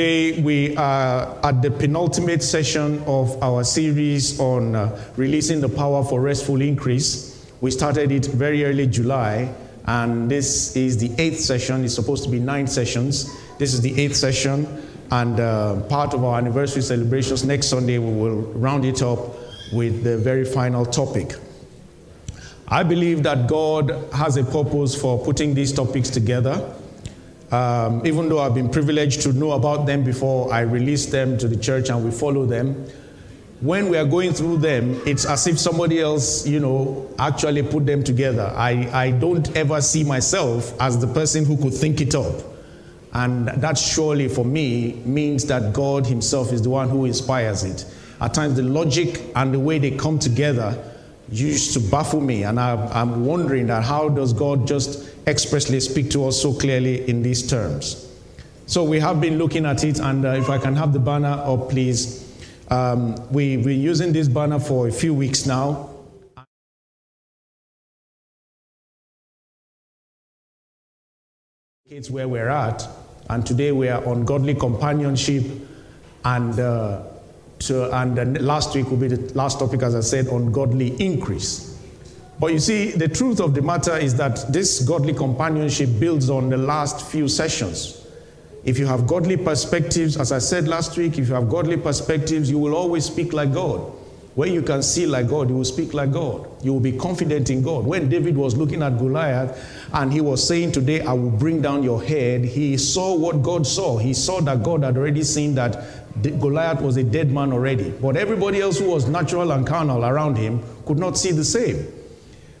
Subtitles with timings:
[0.00, 6.02] today we are at the penultimate session of our series on uh, releasing the power
[6.02, 7.46] for restful increase.
[7.60, 9.54] We started it very early July,
[9.84, 11.84] and this is the eighth session.
[11.84, 13.30] It's supposed to be nine sessions.
[13.58, 14.66] This is the eighth session,
[15.10, 17.44] and uh, part of our anniversary celebrations.
[17.44, 19.18] Next Sunday, we will round it up
[19.70, 21.34] with the very final topic.
[22.68, 26.74] I believe that God has a purpose for putting these topics together.
[27.50, 31.48] Um, even though I've been privileged to know about them before I release them to
[31.48, 32.86] the church and we follow them,
[33.60, 37.84] when we are going through them, it's as if somebody else, you know, actually put
[37.84, 38.52] them together.
[38.56, 42.42] I, I don't ever see myself as the person who could think it up.
[43.12, 47.84] And that surely for me means that God Himself is the one who inspires it.
[48.20, 50.82] At times, the logic and the way they come together
[51.30, 56.10] used to baffle me, and I, am wondering that how does God just expressly speak
[56.10, 58.06] to us so clearly in these terms?
[58.66, 61.42] So we have been looking at it, and uh, if I can have the banner
[61.44, 62.26] up, please.
[62.68, 65.90] Um, we, we're using this banner for a few weeks now.
[71.86, 72.86] It's where we're at,
[73.28, 75.44] and today we are on godly companionship
[76.24, 77.02] and uh,
[77.60, 81.69] so, and last week will be the last topic, as I said, on godly increase.
[82.40, 86.48] But you see, the truth of the matter is that this godly companionship builds on
[86.48, 88.06] the last few sessions.
[88.64, 92.50] If you have godly perspectives, as I said last week, if you have godly perspectives,
[92.50, 93.80] you will always speak like God.
[94.36, 96.48] When you can see like God, you will speak like God.
[96.64, 97.84] You will be confident in God.
[97.84, 99.58] When David was looking at Goliath
[99.92, 103.66] and he was saying, Today I will bring down your head, he saw what God
[103.66, 103.98] saw.
[103.98, 107.90] He saw that God had already seen that Goliath was a dead man already.
[107.90, 111.99] But everybody else who was natural and carnal around him could not see the same.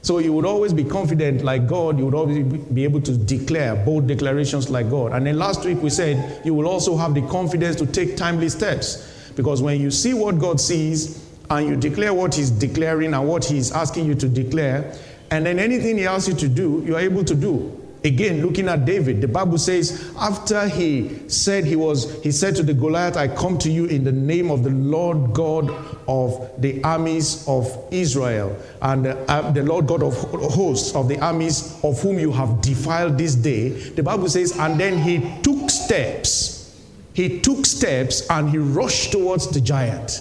[0.02, 3.76] So you would always be confident like God, you would always be able to declare
[3.76, 5.12] bold declarations like God.
[5.12, 8.48] And then last week we said you will also have the confidence to take timely
[8.48, 9.32] steps.
[9.36, 13.44] Because when you see what God sees and you declare what He's declaring and what
[13.44, 14.94] He's asking you to declare,
[15.30, 17.79] and then anything He asks you to do, you are able to do.
[18.02, 22.62] Again, looking at David, the Bible says, after he said he was, he said to
[22.62, 25.70] the Goliath, I come to you in the name of the Lord God
[26.08, 31.78] of the armies of Israel, and uh, the Lord God of hosts of the armies
[31.84, 33.68] of whom you have defiled this day.
[33.68, 36.80] The Bible says, and then he took steps.
[37.12, 40.20] He took steps and he rushed towards the giant.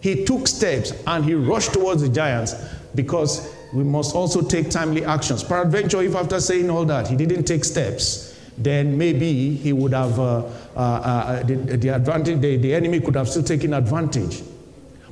[0.00, 2.54] He took steps and he rushed towards the giants
[2.94, 5.44] because we must also take timely actions.
[5.44, 10.18] Peradventure, if after saying all that, he didn't take steps, then maybe he would have,
[10.18, 14.42] uh, uh, uh, the, the, advantage, the, the enemy could have still taken advantage.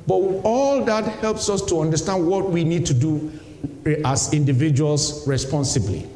[0.07, 3.31] But all that helps us to understand what we need to do
[4.05, 6.07] as individuals responsibly.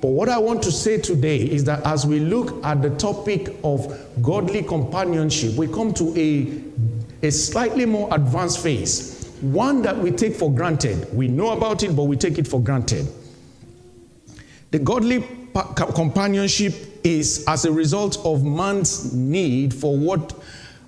[0.00, 3.54] But what I want to say today is that as we look at the topic
[3.64, 10.10] of godly companionship, we come to a, a slightly more advanced phase one that we
[10.10, 11.12] take for granted.
[11.14, 13.06] We know about it, but we take it for granted.
[14.70, 15.24] The godly
[15.76, 16.74] companionship
[17.04, 20.34] is as a result of man's need for what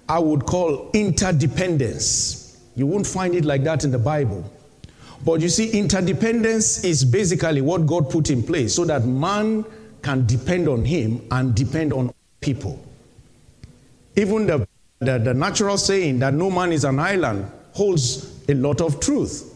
[0.09, 2.61] I would call interdependence.
[2.75, 4.51] You won't find it like that in the Bible.
[5.25, 9.65] But you see, interdependence is basically what God put in place so that man
[10.03, 12.85] can depend on him and depend on people.
[14.15, 14.69] Even the,
[15.01, 19.53] the, the natural saying that no man is an island holds a lot of truth.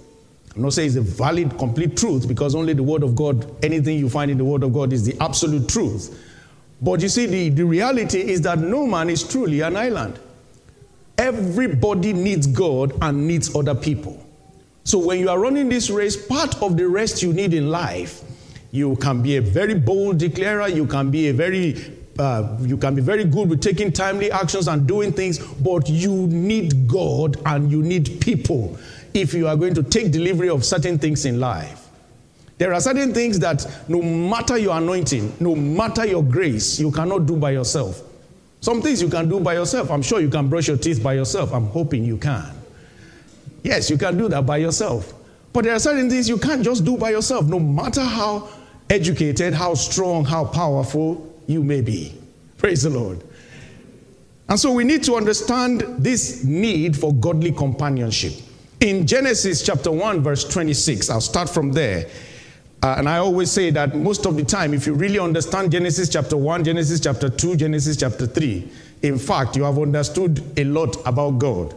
[0.55, 3.99] I'm not saying it's a valid, complete truth because only the Word of God, anything
[3.99, 6.19] you find in the Word of God is the absolute truth.
[6.83, 10.19] But you see, the, the reality is that no man is truly an island.
[11.19, 14.27] Everybody needs God and needs other people.
[14.85, 18.23] So when you are running this race, part of the rest you need in life,
[18.73, 22.95] you can be a very bold declarer, you can be a very uh, you can
[22.95, 27.71] be very good with taking timely actions and doing things, but you need God and
[27.71, 28.79] you need people
[29.15, 31.89] if you are going to take delivery of certain things in life.
[32.59, 37.25] There are certain things that no matter your anointing, no matter your grace, you cannot
[37.25, 38.03] do by yourself.
[38.61, 39.91] Some things you can do by yourself.
[39.91, 41.55] I'm sure you can brush your teeth by yourself.
[41.55, 42.55] I'm hoping you can.
[43.63, 45.15] Yes, you can do that by yourself.
[45.55, 48.51] But there are certain things you can't just do by yourself, no matter how
[48.91, 52.15] educated, how strong, how powerful you may be.
[52.59, 53.23] Praise the Lord.
[54.49, 58.33] And so we need to understand this need for godly companionship.
[58.81, 62.09] In Genesis chapter 1, verse 26, I'll start from there.
[62.83, 66.09] Uh, and I always say that most of the time, if you really understand Genesis
[66.09, 68.69] chapter 1, Genesis chapter 2, Genesis chapter 3,
[69.03, 71.75] in fact, you have understood a lot about God.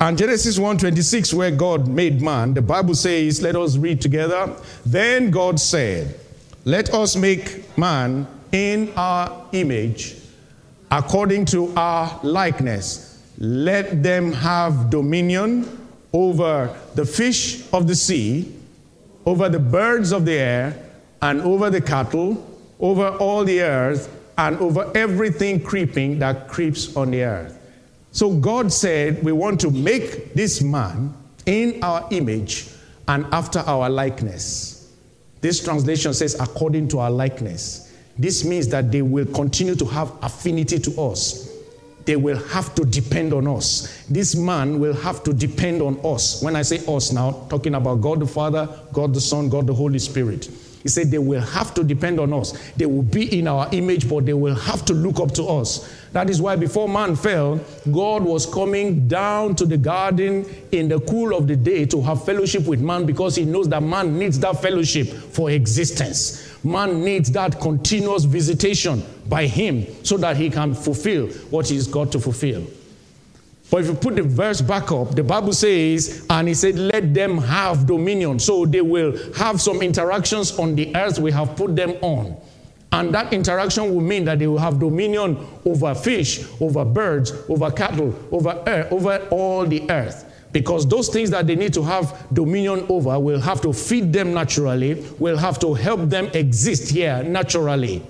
[0.00, 4.54] And Genesis 1:26, where God made man, the Bible says, let us read together.
[4.84, 6.20] Then God said,
[6.64, 8.26] Let us make man
[8.56, 10.16] in our image
[10.90, 13.20] according to our likeness.
[13.36, 18.54] Let them have dominion over the fish of the sea,
[19.26, 20.82] over the birds of the air,
[21.20, 22.30] and over the cattle,
[22.80, 24.08] over all the earth,
[24.38, 27.58] and over everything creeping that creeps on the earth.
[28.12, 31.14] So God said, We want to make this man
[31.44, 32.68] in our image
[33.06, 34.94] and after our likeness.
[35.42, 37.85] This translation says, according to our likeness.
[38.18, 41.52] This means that they will continue to have affinity to us.
[42.04, 44.04] They will have to depend on us.
[44.08, 46.42] This man will have to depend on us.
[46.42, 49.74] When I say us now, talking about God the Father, God the Son, God the
[49.74, 50.48] Holy Spirit.
[50.86, 52.52] He said they will have to depend on us.
[52.76, 55.92] They will be in our image, but they will have to look up to us.
[56.12, 57.58] That is why before man fell,
[57.90, 62.24] God was coming down to the garden in the cool of the day to have
[62.24, 66.56] fellowship with man because he knows that man needs that fellowship for existence.
[66.62, 72.12] Man needs that continuous visitation by him so that he can fulfill what he's got
[72.12, 72.64] to fulfill.
[73.70, 77.12] But if you put the verse back up, the Bible says, and he said, let
[77.12, 78.38] them have dominion.
[78.38, 82.36] So they will have some interactions on the earth we have put them on.
[82.92, 87.70] And that interaction will mean that they will have dominion over fish, over birds, over
[87.72, 90.24] cattle, over earth, over all the earth.
[90.52, 94.32] Because those things that they need to have dominion over will have to feed them
[94.32, 98.06] naturally, will have to help them exist here naturally.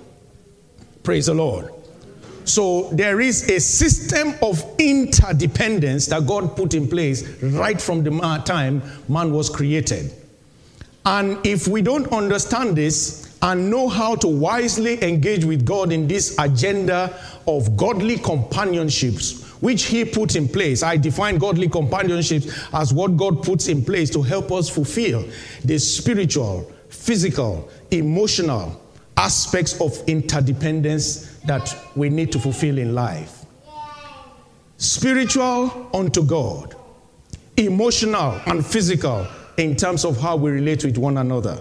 [1.03, 1.73] Praise the Lord.
[2.47, 8.43] So there is a system of interdependence that God put in place right from the
[8.45, 10.13] time man was created.
[11.05, 16.07] And if we don't understand this and know how to wisely engage with God in
[16.07, 22.95] this agenda of godly companionships, which He put in place, I define godly companionships as
[22.95, 25.25] what God puts in place to help us fulfill
[25.65, 28.81] the spiritual, physical, emotional
[29.17, 33.47] aspects of interdependence that we need to fulfill in life
[34.79, 36.75] spiritual unto God,
[37.57, 39.27] emotional and physical
[39.57, 41.59] in terms of how we relate with one another.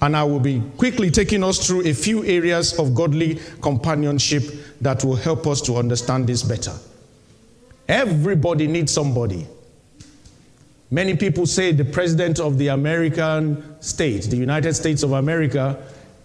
[0.00, 4.42] And I will be quickly taking us through a few areas of godly companionship
[4.80, 6.72] that will help us to understand this better.
[7.88, 9.46] Everybody needs somebody.
[10.90, 15.82] Many people say the president of the American state, the United States of America,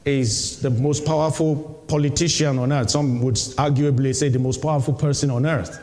[0.07, 2.89] is the most powerful politician on earth.
[2.89, 5.79] Some would arguably say the most powerful person on earth.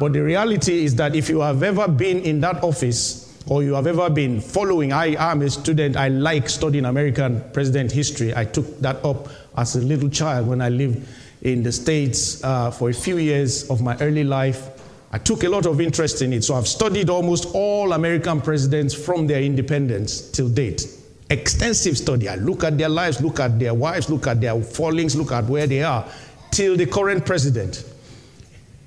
[0.00, 3.74] But the reality is that if you have ever been in that office or you
[3.74, 8.34] have ever been following, I am a student, I like studying American president history.
[8.34, 11.06] I took that up as a little child when I lived
[11.42, 14.68] in the States uh, for a few years of my early life.
[15.10, 16.44] I took a lot of interest in it.
[16.44, 20.86] So I've studied almost all American presidents from their independence till date
[21.30, 22.28] extensive study.
[22.28, 25.44] I look at their lives, look at their wives, look at their fallings, look at
[25.44, 26.06] where they are,
[26.50, 27.84] till the current president.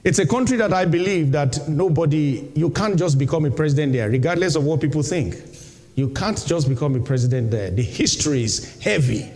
[0.03, 4.09] It's a country that I believe that nobody, you can't just become a president there,
[4.09, 5.35] regardless of what people think.
[5.95, 7.69] You can't just become a president there.
[7.69, 9.29] The history is heavy.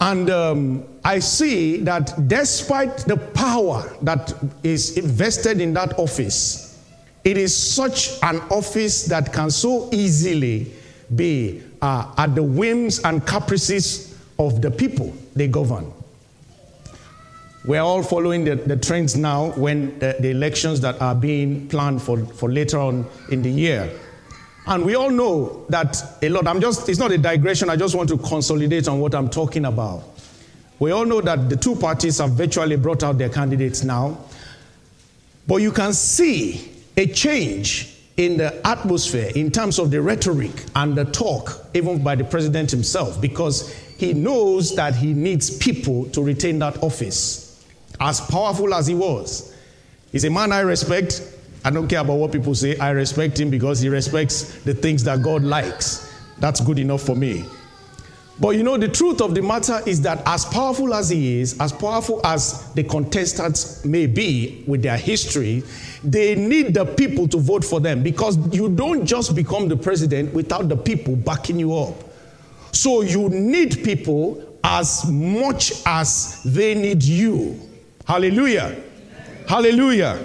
[0.00, 4.32] And um, I see that despite the power that
[4.62, 6.78] is invested in that office,
[7.24, 10.72] it is such an office that can so easily
[11.14, 15.92] be uh, at the whims and caprices of the people they govern.
[17.64, 22.00] We're all following the, the trends now when the, the, elections that are being planned
[22.00, 23.90] for, for later on in the year.
[24.66, 27.94] And we all know that a lot, I'm just, it's not a digression, I just
[27.94, 30.04] want to consolidate on what I'm talking about.
[30.78, 34.18] We all know that the two parties have virtually brought out their candidates now.
[35.46, 37.89] But you can see a change
[38.20, 42.70] in the atmosphere in terms of the rhetoric and the talk, even by the president
[42.70, 47.64] himself, because he knows that he needs people to retain that office.
[47.98, 49.56] As powerful as he was,
[50.12, 51.22] he's a man I respect.
[51.64, 52.76] I don't care about what people say.
[52.76, 56.12] I respect him because he respects the things that God likes.
[56.40, 57.46] That's good enough for me.
[58.40, 61.60] But you know, the truth of the matter is that as powerful as he is,
[61.60, 65.62] as powerful as the contestants may be with their history,
[66.02, 70.32] they need the people to vote for them because you don't just become the president
[70.32, 71.94] without the people backing you up.
[72.72, 77.60] So you need people as much as they need you.
[78.06, 78.82] Hallelujah.
[79.46, 80.18] Hallelujah.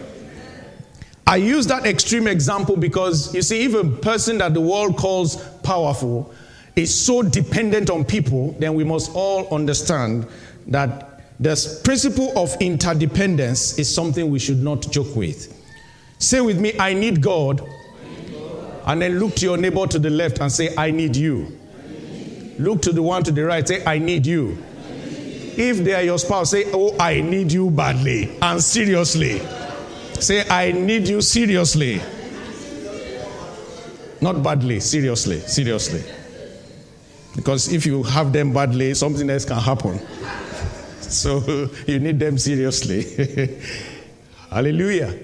[1.27, 6.33] I use that extreme example because you see, a person that the world calls powerful
[6.75, 10.27] is so dependent on people, then we must all understand
[10.67, 15.51] that the principle of interdependence is something we should not joke with.
[16.19, 17.61] Say with me, I need God.
[18.85, 21.57] And then look to your neighbor to the left and say, I need you.
[22.57, 24.57] Look to the one to the right, say, I need you.
[25.57, 29.39] If they are your spouse, say, Oh, I need you badly and seriously.
[30.19, 32.01] Say, I need you seriously.
[34.21, 36.03] Not badly, seriously, seriously.
[37.35, 39.99] Because if you have them badly, something else can happen.
[41.01, 43.05] So you need them seriously.
[44.49, 45.17] Hallelujah.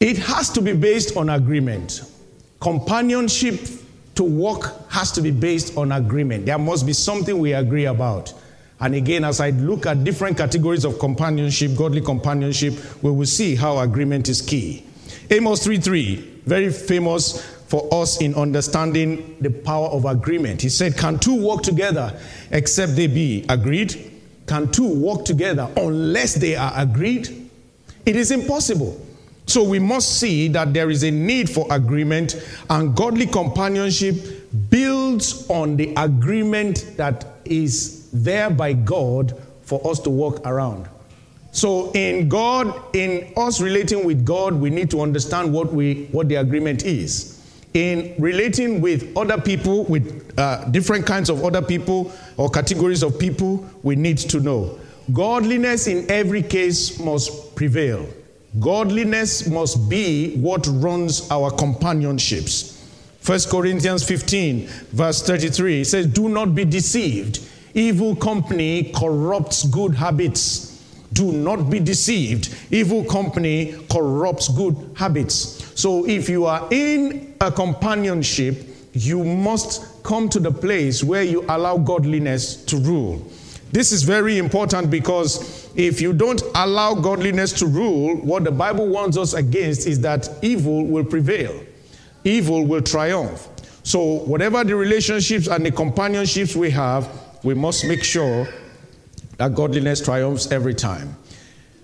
[0.00, 2.00] It has to be based on agreement.
[2.60, 3.60] Companionship
[4.14, 6.46] to walk has to be based on agreement.
[6.46, 8.32] There must be something we agree about.
[8.80, 13.54] And again, as I look at different categories of companionship, godly companionship, we will see
[13.54, 14.86] how agreement is key.
[15.30, 20.60] Amos 3:3, very famous for us in understanding the power of agreement.
[20.60, 22.18] He said, Can two walk together
[22.50, 24.10] except they be agreed?
[24.48, 27.48] Can two walk together unless they are agreed?
[28.04, 29.00] It is impossible.
[29.46, 32.34] So we must see that there is a need for agreement,
[32.68, 34.16] and godly companionship
[34.68, 40.88] builds on the agreement that is there by God for us to walk around.
[41.52, 46.28] So in God, in us relating with God, we need to understand what we what
[46.28, 47.29] the agreement is.
[47.74, 53.18] In relating with other people, with uh, different kinds of other people or categories of
[53.18, 54.78] people, we need to know.
[55.12, 58.08] Godliness in every case must prevail.
[58.58, 62.76] Godliness must be what runs our companionships.
[63.24, 67.40] 1 Corinthians 15, verse 33 says, Do not be deceived.
[67.74, 70.82] Evil company corrupts good habits.
[71.12, 72.54] Do not be deceived.
[72.70, 75.59] Evil company corrupts good habits.
[75.80, 81.42] So if you are in a companionship, you must come to the place where you
[81.48, 83.26] allow godliness to rule.
[83.72, 88.88] This is very important because if you don't allow godliness to rule, what the Bible
[88.88, 91.58] warns us against is that evil will prevail,
[92.24, 93.48] evil will triumph.
[93.82, 97.08] So, whatever the relationships and the companionships we have,
[97.42, 98.46] we must make sure
[99.38, 101.16] that godliness triumphs every time.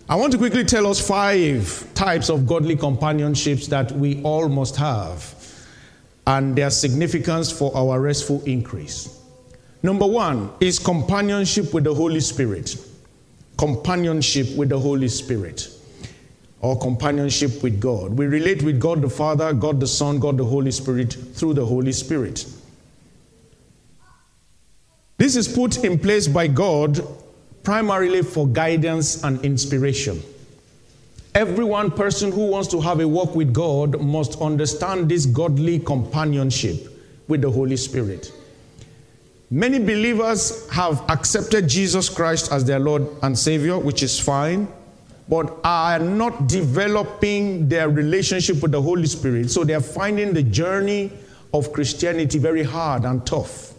[0.08, 4.76] I want to quickly tell us five types of godly companionships that we all must
[4.76, 5.34] have
[6.28, 9.20] and their significance for our restful increase.
[9.82, 12.76] Number one is companionship with the Holy Spirit.
[13.58, 15.70] Companionship with the Holy Spirit
[16.60, 18.16] or companionship with God.
[18.16, 21.66] We relate with God the Father, God the Son, God the Holy Spirit through the
[21.66, 22.46] Holy Spirit.
[25.18, 27.04] This is put in place by God
[27.66, 30.22] primarily for guidance and inspiration.
[31.34, 35.80] Every one person who wants to have a walk with God must understand this godly
[35.80, 36.86] companionship
[37.26, 38.32] with the Holy Spirit.
[39.50, 44.68] Many believers have accepted Jesus Christ as their Lord and Savior, which is fine,
[45.28, 49.50] but are not developing their relationship with the Holy Spirit.
[49.50, 51.10] So they are finding the journey
[51.52, 53.75] of Christianity very hard and tough.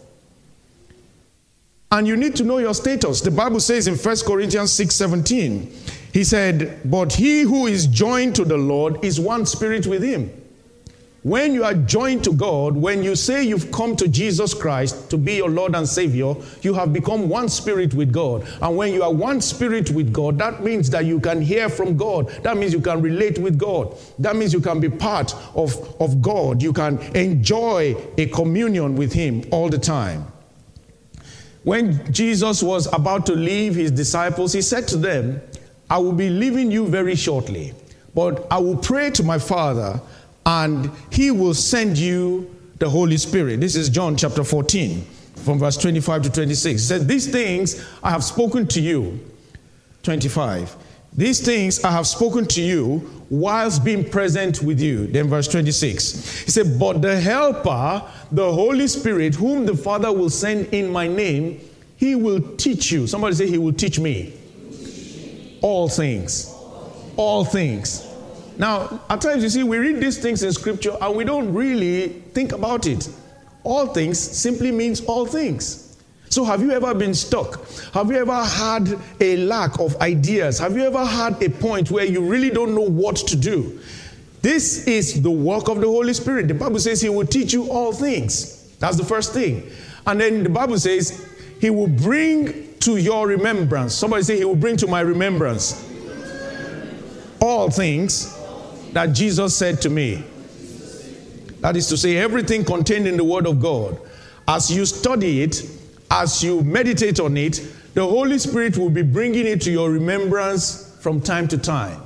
[1.90, 3.22] And you need to know your status.
[3.22, 5.72] The Bible says in 1 Corinthians 6 17,
[6.12, 10.30] he said, But he who is joined to the Lord is one spirit with him.
[11.22, 15.18] When you are joined to God, when you say you've come to Jesus Christ to
[15.18, 18.46] be your Lord and Savior, you have become one spirit with God.
[18.62, 21.96] And when you are one spirit with God, that means that you can hear from
[21.96, 22.28] God.
[22.44, 23.96] That means you can relate with God.
[24.20, 26.62] That means you can be part of, of God.
[26.62, 30.24] You can enjoy a communion with Him all the time.
[31.64, 35.40] When Jesus was about to leave his disciples, he said to them,
[35.90, 37.74] I will be leaving you very shortly,
[38.14, 40.00] but I will pray to my Father,
[40.46, 43.60] and he will send you the Holy Spirit.
[43.60, 45.04] This is John chapter 14,
[45.36, 46.80] from verse 25 to 26.
[46.80, 49.18] He said, These things I have spoken to you.
[50.02, 50.76] 25.
[51.12, 55.06] These things I have spoken to you whilst being present with you.
[55.06, 56.44] Then, verse 26.
[56.44, 61.06] He said, But the Helper, the Holy Spirit, whom the Father will send in my
[61.08, 61.60] name,
[61.96, 63.06] he will teach you.
[63.06, 64.32] Somebody say, He will teach me.
[65.60, 66.54] All things.
[67.16, 68.06] All things.
[68.56, 72.08] Now, at times you see, we read these things in Scripture and we don't really
[72.08, 73.08] think about it.
[73.64, 75.87] All things simply means all things.
[76.30, 77.66] So, have you ever been stuck?
[77.92, 80.58] Have you ever had a lack of ideas?
[80.58, 83.80] Have you ever had a point where you really don't know what to do?
[84.42, 86.48] This is the work of the Holy Spirit.
[86.48, 88.76] The Bible says He will teach you all things.
[88.78, 89.70] That's the first thing.
[90.06, 91.28] And then the Bible says
[91.60, 93.94] He will bring to your remembrance.
[93.94, 95.84] Somebody say, He will bring to my remembrance
[97.40, 98.36] all things
[98.92, 100.24] that Jesus said to me.
[101.60, 103.98] That is to say, everything contained in the Word of God.
[104.46, 105.62] As you study it,
[106.10, 107.62] as you meditate on it,
[107.94, 112.00] the Holy Spirit will be bringing it to your remembrance from time to time.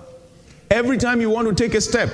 [0.70, 2.10] Every time you want to take a step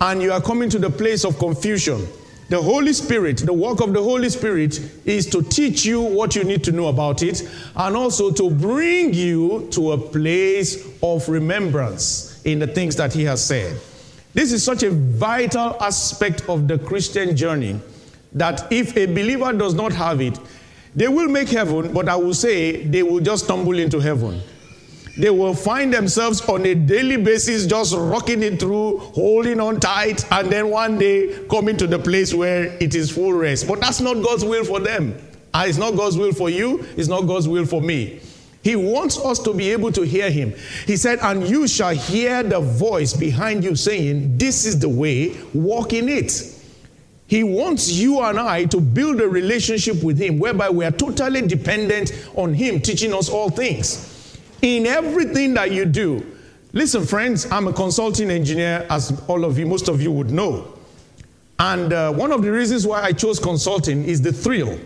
[0.00, 2.06] and you are coming to the place of confusion,
[2.50, 6.42] The Holy Spirit, the work of the Holy Spirit is to teach you what you
[6.42, 12.42] need to know about it and also to bring you to a place of remembrance
[12.42, 13.80] in the things that He has said.
[14.34, 17.78] This is such a vital aspect of the Christian journey
[18.32, 20.36] that if a believer does not have it,
[20.94, 24.40] they will make heaven, but I will say they will just stumble into heaven.
[25.16, 30.24] They will find themselves on a daily basis just rocking it through, holding on tight,
[30.32, 33.68] and then one day coming to the place where it is full rest.
[33.68, 35.14] But that's not God's will for them.
[35.52, 38.20] And it's not God's will for you, it's not God's will for me.
[38.62, 40.54] He wants us to be able to hear him.
[40.86, 45.36] He said, And you shall hear the voice behind you saying, This is the way,
[45.54, 46.59] walk in it.
[47.30, 51.42] He wants you and I to build a relationship with him whereby we are totally
[51.42, 54.36] dependent on him teaching us all things.
[54.62, 56.26] In everything that you do,
[56.72, 60.76] listen, friends, I'm a consulting engineer, as all of you, most of you would know.
[61.60, 64.76] And uh, one of the reasons why I chose consulting is the thrill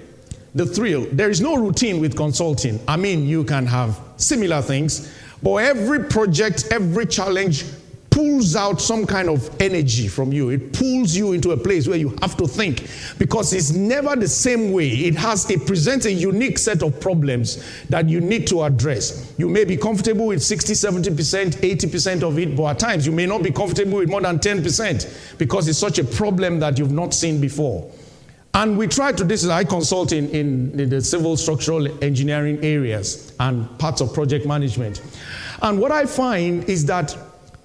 [0.54, 1.06] the thrill.
[1.10, 2.78] There is no routine with consulting.
[2.86, 7.64] I mean, you can have similar things, but every project, every challenge
[8.14, 10.50] pulls out some kind of energy from you.
[10.50, 12.86] It pulls you into a place where you have to think
[13.18, 14.88] because it's never the same way.
[14.88, 19.34] It has it presents a unique set of problems that you need to address.
[19.36, 23.26] You may be comfortable with 60, 70%, 80% of it, but at times you may
[23.26, 27.14] not be comfortable with more than 10% because it's such a problem that you've not
[27.14, 27.90] seen before.
[28.54, 32.60] And we try to, this is, I consult in, in, in, the civil structural engineering
[32.62, 35.02] areas and parts of project management.
[35.62, 37.16] And what I find is that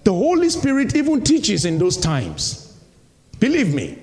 [0.04, 2.78] the Holy Spirit even teaches in those times.
[3.40, 3.98] Believe me,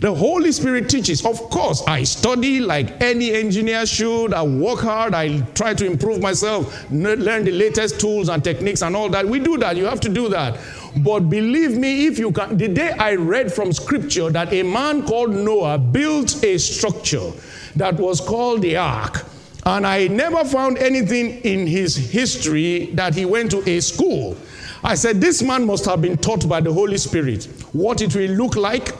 [0.00, 1.24] the Holy Spirit teaches.
[1.26, 4.32] Of course, I study like any engineer should.
[4.32, 5.14] I work hard.
[5.14, 9.26] I try to improve myself, learn the latest tools and techniques and all that.
[9.26, 9.76] We do that.
[9.76, 10.58] You have to do that.
[10.96, 15.04] But believe me, if you can, the day I read from scripture that a man
[15.06, 17.30] called Noah built a structure
[17.76, 19.24] that was called the ark,
[19.66, 24.36] and I never found anything in his history that he went to a school.
[24.82, 28.30] I said, This man must have been taught by the Holy Spirit what it will
[28.30, 28.94] look like,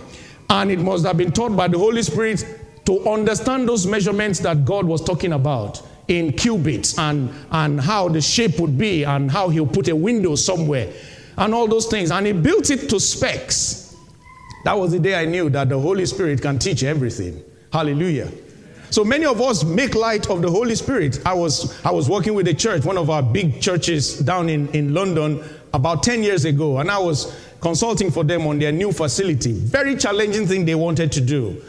[0.48, 2.44] and it must have been taught by the Holy Spirit
[2.86, 8.20] to understand those measurements that God was talking about in cubits and, and how the
[8.20, 10.92] shape would be and how he'll put a window somewhere
[11.38, 12.10] and all those things.
[12.10, 13.96] And he built it to specs.
[14.64, 17.42] That was the day I knew that the Holy Spirit can teach everything.
[17.72, 18.30] Hallelujah.
[18.90, 21.20] So many of us make light of the Holy Spirit.
[21.24, 24.68] I was, I was working with a church, one of our big churches down in,
[24.70, 28.92] in London about 10 years ago, and I was consulting for them on their new
[28.92, 29.52] facility.
[29.52, 31.62] Very challenging thing they wanted to do.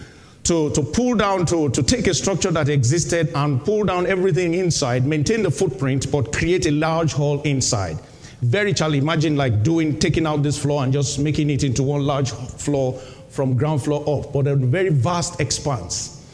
[0.44, 4.56] To, to pull down, to, to take a structure that existed and pull down everything
[4.56, 8.00] inside, maintain the footprint, but create a large hall inside.
[8.42, 9.04] Very challenging.
[9.04, 12.94] Imagine like doing, taking out this floor and just making it into one large floor
[13.30, 16.26] from ground floor up, but a very vast expanse.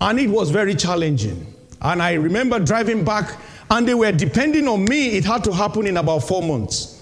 [0.00, 1.54] And it was very challenging.
[1.82, 3.38] And I remember driving back,
[3.70, 5.16] and they were depending on me.
[5.16, 6.96] It had to happen in about four months.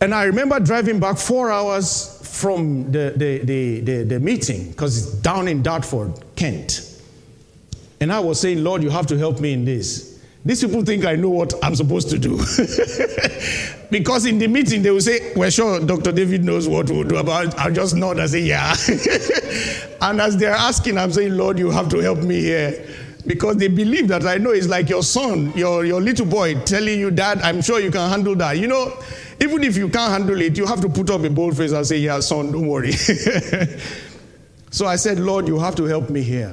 [0.00, 4.96] And I remember driving back four hours from the, the, the, the, the meeting, because
[4.96, 7.00] it's down in Dartford, Kent.
[8.00, 10.20] And I was saying, Lord, you have to help me in this.
[10.44, 12.36] These people think I know what I'm supposed to do.
[13.92, 16.10] because in the meeting, they will say, Well, sure, Dr.
[16.10, 17.56] David knows what we'll do about.
[17.56, 18.74] I'll just nod and say, Yeah.
[20.00, 22.84] and as they're asking, I'm saying, Lord, you have to help me here.
[23.26, 26.98] Because they believe that I know it's like your son, your, your little boy, telling
[26.98, 28.58] you, Dad, I'm sure you can handle that.
[28.58, 28.92] You know,
[29.40, 31.86] even if you can't handle it, you have to put up a bold face and
[31.86, 32.92] say, Yeah, son, don't worry.
[34.70, 36.52] so I said, Lord, you have to help me here.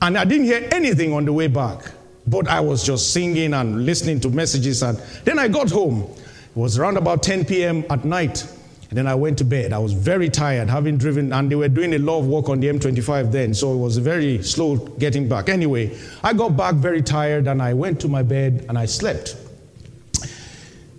[0.00, 1.84] And I didn't hear anything on the way back.
[2.26, 4.82] But I was just singing and listening to messages.
[4.82, 6.02] And then I got home.
[6.02, 7.84] It was around about 10 p.m.
[7.90, 8.46] at night.
[8.92, 9.72] And then I went to bed.
[9.72, 12.60] I was very tired, having driven, and they were doing a lot of work on
[12.60, 15.48] the M25 then, so it was very slow getting back.
[15.48, 19.36] Anyway, I got back very tired, and I went to my bed and I slept.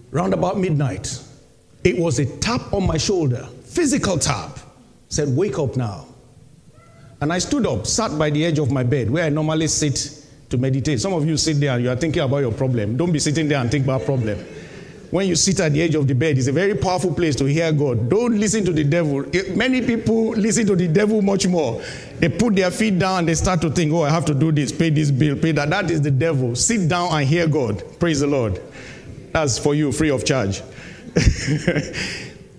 [0.10, 1.22] Round about midnight,
[1.84, 4.58] it was a tap on my shoulder, physical tap.
[5.10, 6.08] Said, Wake up now.
[7.22, 10.26] And I stood up, sat by the edge of my bed where I normally sit
[10.50, 11.00] to meditate.
[11.00, 12.98] Some of you sit there and you are thinking about your problem.
[12.98, 14.44] Don't be sitting there and think about problem.
[15.14, 17.46] When you sit at the edge of the bed, it's a very powerful place to
[17.46, 18.10] hear God.
[18.10, 19.24] Don't listen to the devil.
[19.32, 21.84] Eh, many people listen to the devil much more.
[22.18, 24.52] They put their feet down and they start to think, oh, I have to do
[24.52, 25.70] this, pay this bill, pay that.
[25.70, 26.56] That is the devil.
[26.56, 27.84] Sit down and hear God.
[28.00, 28.60] Praise the Lord.
[29.34, 30.64] That's for you, free of charge.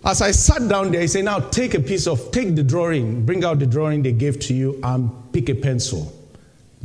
[0.05, 3.27] As I sat down there, he said, Now take a piece of, take the drawing,
[3.27, 6.17] bring out the drawing they gave to you, and pick a pencil.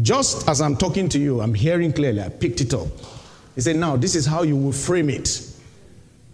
[0.02, 2.24] Just as I'm talking to you, I'm hearing clearly.
[2.24, 2.88] I picked it up.
[3.54, 5.46] He said, Now, this is how you will frame it.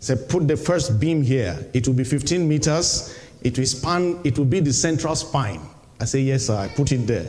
[0.05, 1.65] Said, Put the first beam here.
[1.73, 5.61] It will be 15 meters It will span, it will be the central spine.
[5.99, 6.55] I say, Yes, sir.
[6.55, 7.25] I put it there.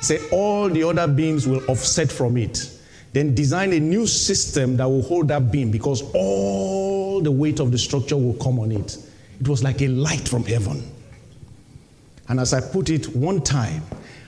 [0.00, 2.70] Say, all the other beams will offset from it.
[3.12, 7.72] Then design a new system that will hold that beam because all the weight of
[7.72, 8.96] the structure will come on it.
[9.40, 10.88] It was like a light from heaven.
[12.28, 13.82] And as I put it one time,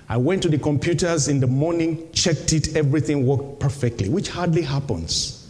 [0.09, 4.63] I went to the computers in the morning, checked it, everything worked perfectly, which hardly
[4.63, 5.42] happens.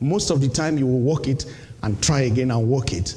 [0.00, 1.44] Most of the time, you will work it
[1.82, 3.14] and try again and work it.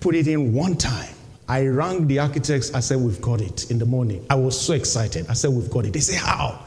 [0.00, 1.14] Put it in one time.
[1.48, 2.74] I rang the architects.
[2.74, 4.24] I said, We've got it in the morning.
[4.28, 5.26] I was so excited.
[5.28, 5.92] I said, We've got it.
[5.92, 6.64] They say, How?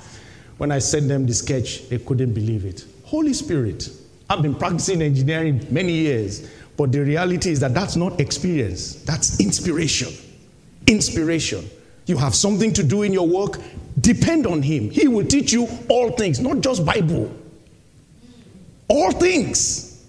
[0.58, 2.86] When I sent them the sketch, they couldn't believe it.
[3.06, 3.90] Holy Spirit.
[4.30, 9.40] I've been practicing engineering many years, but the reality is that that's not experience, that's
[9.40, 10.14] inspiration.
[10.86, 11.68] Inspiration.
[12.06, 13.60] You have something to do in your work,
[14.02, 14.90] depend on Him.
[14.92, 17.36] He will teach you all things, not just Bible.
[18.90, 20.06] All things.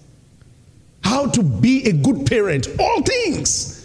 [1.03, 3.81] How to be a good parent, all things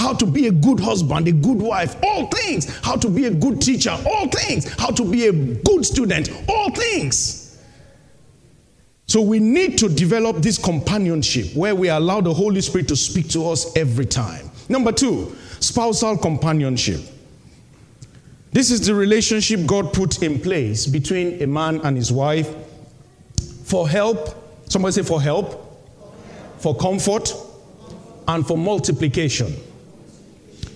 [0.00, 3.30] how to be a good husband, a good wife, all things, how to be a
[3.30, 7.58] good teacher, all things, how to be a good student, all things.
[9.06, 13.28] So we need to develop this companionship where we allow the Holy Spirit to speak
[13.30, 14.50] to us every time.
[14.70, 17.00] Number two, spousal companionship.
[18.52, 22.48] This is the relationship God put in place between a man and his wife
[23.64, 24.39] for help.
[24.70, 25.66] Somebody say for help,
[26.58, 27.34] for comfort,
[28.28, 29.52] and for multiplication.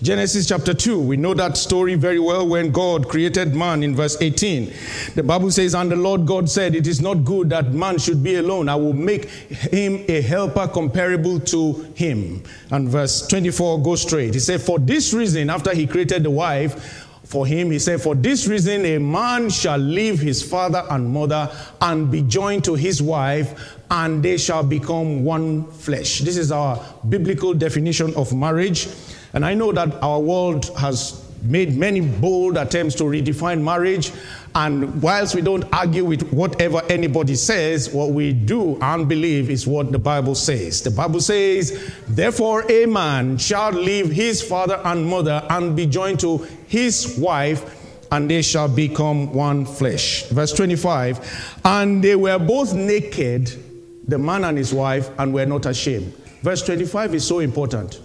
[0.01, 4.17] Genesis chapter 2, we know that story very well when God created man in verse
[4.19, 4.73] 18.
[5.15, 8.21] The Bible says, And the Lord God said, It is not good that man should
[8.21, 8.67] be alone.
[8.67, 12.43] I will make him a helper comparable to him.
[12.71, 14.33] And verse 24 goes straight.
[14.33, 18.13] He said, For this reason, after he created the wife, for him, he said, For
[18.13, 23.01] this reason, a man shall leave his father and mother and be joined to his
[23.01, 26.19] wife, and they shall become one flesh.
[26.19, 28.87] This is our biblical definition of marriage.
[29.33, 34.11] And I know that our world has made many bold attempts to redefine marriage.
[34.55, 39.67] And whilst we don't argue with whatever anybody says, what we do and believe is
[39.67, 40.81] what the Bible says.
[40.81, 46.19] The Bible says, Therefore, a man shall leave his father and mother and be joined
[46.21, 50.23] to his wife, and they shall become one flesh.
[50.29, 53.64] Verse 25, and they were both naked,
[54.07, 56.13] the man and his wife, and were not ashamed.
[56.41, 58.01] Verse 25 is so important.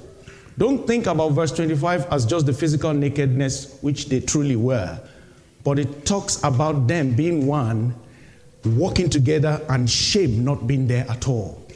[0.59, 5.01] Don't think about verse 25 as just the physical nakedness, which they truly were,
[5.65, 7.95] but it talks about them being one,
[8.65, 11.67] walking together, and shame not being there at all.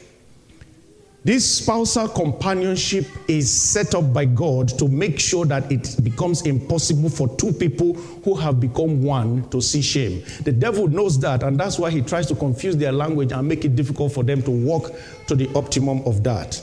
[1.25, 7.09] This spousal companionship is set up by God to make sure that it becomes impossible
[7.09, 10.23] for two people who have become one to see shame.
[10.43, 13.65] The devil knows that, and that's why he tries to confuse their language and make
[13.65, 14.91] it difficult for them to walk
[15.25, 16.61] to the optimum of that.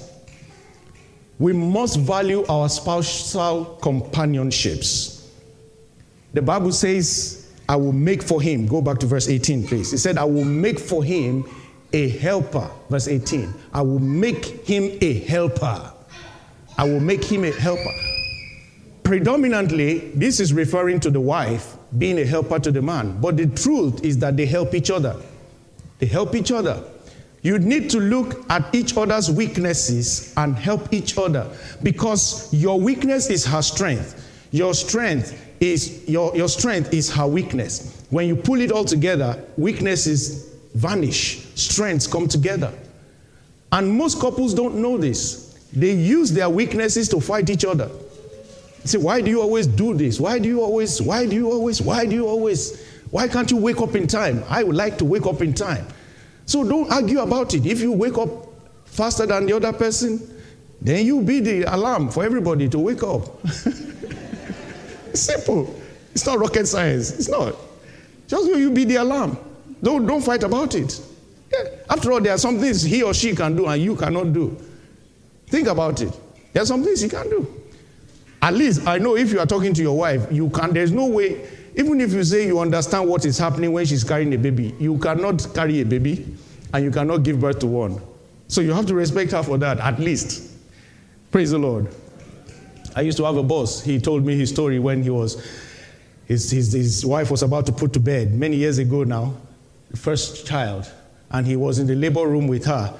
[1.41, 5.29] We must value our spousal companionships.
[6.35, 8.69] The Bible says, I will make for him.
[8.69, 9.93] Go back to verse 18, please.
[9.93, 11.45] It said, I will make for him
[11.93, 12.69] a helper.
[12.89, 13.53] Verse 18.
[13.73, 15.93] I will make him a helper.
[16.79, 17.93] I will make him a helper.
[19.03, 23.21] Predominantly, this is referring to the wife being a helper to the man.
[23.21, 25.17] But the truth is that they help each other.
[25.99, 26.83] They help each other.
[27.43, 31.51] You need to look at each other's weaknesses and help each other
[31.83, 34.19] because your weakness is her strength.
[34.53, 38.05] Your strength is your, your strength is her weakness.
[38.11, 42.73] When you pull it all together, weaknesses vanish, strengths come together.
[43.71, 45.55] And most couples don't know this.
[45.73, 47.91] They use their weaknesses to fight each other.
[48.85, 50.21] Say, why do you always do this?
[50.21, 53.57] Why do you always, why do you always, why do you always, why can't you
[53.57, 54.45] wake up in time?
[54.49, 55.87] I would like to wake up in time.
[56.47, 57.65] So don't argue about it.
[57.65, 58.29] If you wake up
[58.85, 60.21] faster than the other person,
[60.81, 63.47] then you be the alarm for everybody to wake up.
[65.15, 65.81] Simple.
[66.13, 67.13] It's not rocket science.
[67.13, 67.55] It's not.
[68.27, 69.39] Just you be the alarm.
[69.83, 71.01] Don't, don't fight about it.
[71.53, 71.69] Yeah.
[71.91, 74.57] After all, there are some things he or she can do and you cannot do.
[75.47, 76.19] Think about it.
[76.53, 77.63] There are some things he can do.
[78.41, 80.73] At least I know if you are talking to your wife, you can.
[80.73, 84.33] There's no way even if you say you understand what is happening when she's carrying
[84.35, 86.27] a baby, you cannot carry a baby
[86.75, 88.01] and you cannot give birth to one.
[88.49, 90.51] So you have to respect her for that, at least.
[91.31, 91.89] Praise the Lord.
[92.95, 93.83] I used to have a boss.
[93.83, 95.43] He told me his story when he was,
[96.27, 99.35] his, his, his wife was about to put to bed many years ago now,
[99.93, 100.91] the first child.
[101.31, 102.95] And he was in the labor room with her.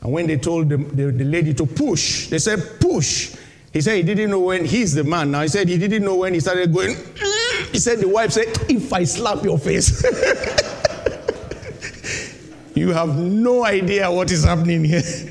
[0.00, 3.34] And when they told the, the, the lady to push, they said, push.
[3.72, 5.32] He said he didn't know when he's the man.
[5.32, 6.94] Now he said he didn't know when he started going.
[6.94, 7.72] Mm.
[7.72, 10.00] He said, The wife said, If I slap your face,
[12.76, 15.02] you have no idea what is happening here.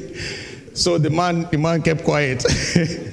[0.76, 2.44] So the man, the man kept quiet.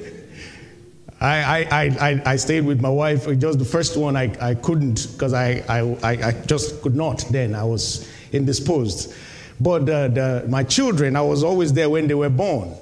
[1.21, 3.27] I, I, I, I stayed with my wife.
[3.39, 7.55] Just the first one, I, I couldn't because I, I, I just could not then.
[7.55, 9.15] I was indisposed.
[9.61, 12.75] But uh, the, my children, I was always there when they were born.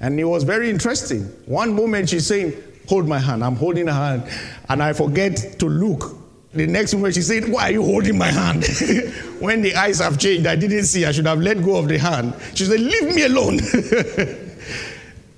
[0.00, 1.24] And it was very interesting.
[1.44, 2.54] One moment she's saying,
[2.88, 3.44] Hold my hand.
[3.44, 4.24] I'm holding her hand.
[4.68, 6.16] And I forget to look.
[6.52, 8.64] The next moment she said, Why are you holding my hand?
[9.38, 11.04] when the eyes have changed, I didn't see.
[11.04, 12.34] I should have let go of the hand.
[12.54, 13.60] She said, Leave me alone.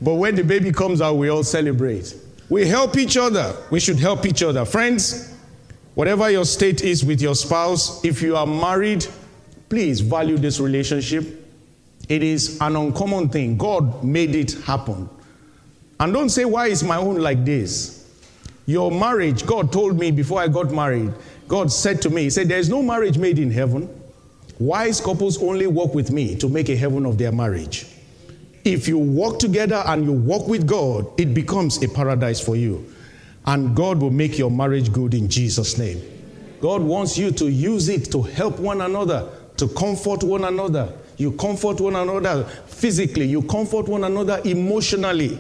[0.03, 2.15] but when the baby comes out, we all celebrate.
[2.49, 3.57] We help each other.
[3.71, 4.65] We should help each other.
[4.65, 5.35] Friends,
[5.95, 9.07] whatever your state is with your spouse, if you are married,
[9.69, 11.25] please value this relationship.
[12.09, 13.57] It is an uncommon thing.
[13.57, 15.09] God made it happen.
[16.01, 18.03] And don't say, why is my own like this?
[18.67, 21.13] Your marriage, God told me before I got married,
[21.49, 23.89] God said to me, He said, There is no marriage made in heaven.
[24.59, 27.87] Wise couples only work with me to make a heaven of their marriage.
[28.65, 32.93] If you walk together and you walk with God, it becomes a paradise for you.
[33.45, 36.01] And God will make your marriage good in Jesus' name.
[36.61, 40.93] God wants you to use it to help one another, to comfort one another.
[41.17, 45.39] You comfort one another physically, you comfort one another emotionally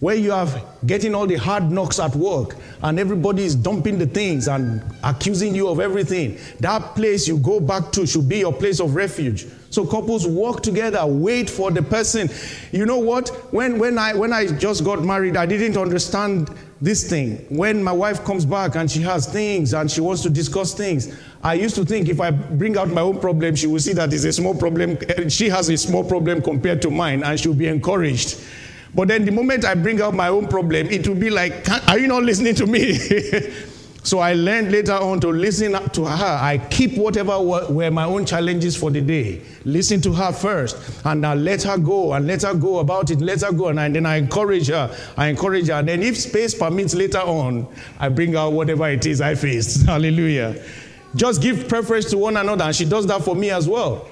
[0.00, 0.48] where you are
[0.86, 5.54] getting all the hard knocks at work and everybody is dumping the things and accusing
[5.54, 9.46] you of everything, that place you go back to should be your place of refuge.
[9.70, 12.30] So couples work together, wait for the person.
[12.72, 13.28] You know what?
[13.52, 16.50] When, when, I, when I just got married, I didn't understand
[16.80, 17.44] this thing.
[17.50, 21.14] When my wife comes back and she has things and she wants to discuss things,
[21.42, 24.12] I used to think if I bring out my own problem, she will see that
[24.12, 24.96] it's a small problem.
[25.28, 28.40] She has a small problem compared to mine and she'll be encouraged.
[28.94, 31.98] But then the moment I bring out my own problem, it will be like, are
[31.98, 32.98] you not listening to me?
[34.02, 36.38] so I learned later on to listen to her.
[36.40, 39.42] I keep whatever were my own challenges for the day.
[39.64, 43.20] Listen to her first, and I let her go and let her go about it.
[43.20, 44.96] Let her go, and then I encourage her.
[45.16, 47.66] I encourage her, and then if space permits later on,
[47.98, 49.86] I bring out whatever it is I faced.
[49.86, 50.64] Hallelujah.
[51.14, 54.08] Just give preference to one another, and she does that for me as well.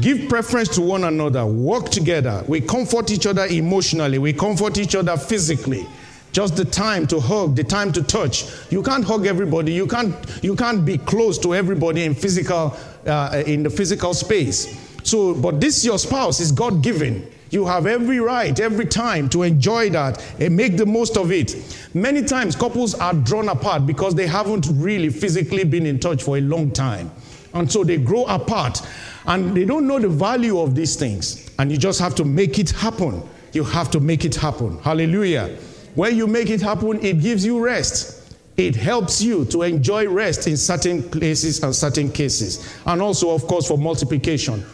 [0.00, 1.46] Give preference to one another.
[1.46, 2.44] Work together.
[2.48, 4.18] We comfort each other emotionally.
[4.18, 5.86] We comfort each other physically.
[6.34, 8.44] Just the time to hug, the time to touch.
[8.68, 9.72] You can't hug everybody.
[9.72, 14.76] You can't, you can't be close to everybody in physical, uh, in the physical space.
[15.04, 17.30] So, but this your spouse is God given.
[17.50, 21.54] You have every right, every time to enjoy that and make the most of it.
[21.94, 26.36] Many times, couples are drawn apart because they haven't really physically been in touch for
[26.36, 27.12] a long time.
[27.52, 28.82] And so they grow apart
[29.26, 31.48] and they don't know the value of these things.
[31.60, 33.22] And you just have to make it happen.
[33.52, 34.80] You have to make it happen.
[34.80, 35.56] Hallelujah.
[35.94, 38.34] When you make it happen, it gives you rest.
[38.56, 42.76] It helps you to enjoy rest in certain places and certain cases.
[42.84, 44.64] And also, of course, for multiplication.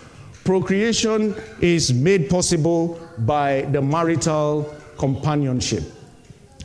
[0.44, 5.84] Procreation is made possible by the marital companionship.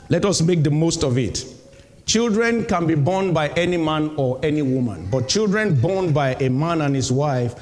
[0.08, 1.46] Let us make the most of it.
[2.06, 6.50] Children can be born by any man or any woman, but children born by a
[6.50, 7.56] man and his wife,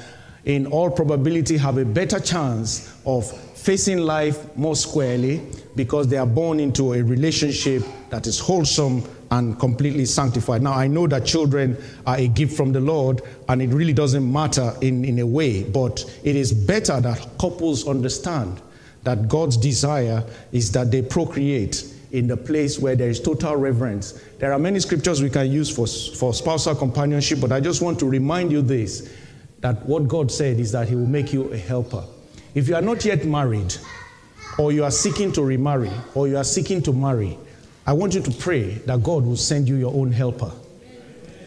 [0.44, 5.40] in all probability, have a better chance of facing life more squarely
[5.76, 10.62] because they are born into a relationship that is wholesome and completely sanctified.
[10.62, 14.30] Now, I know that children are a gift from the Lord, and it really doesn't
[14.30, 18.60] matter in, in a way, but it is better that couples understand
[19.02, 24.12] that God's desire is that they procreate in the place where there is total reverence.
[24.38, 27.98] There are many scriptures we can use for, for spousal companionship, but I just want
[27.98, 29.12] to remind you this
[29.60, 32.04] that what God said is that He will make you a helper.
[32.54, 33.74] If you are not yet married,
[34.58, 37.38] or you are seeking to remarry, or you are seeking to marry,
[37.86, 40.50] I want you to pray that God will send you your own helper.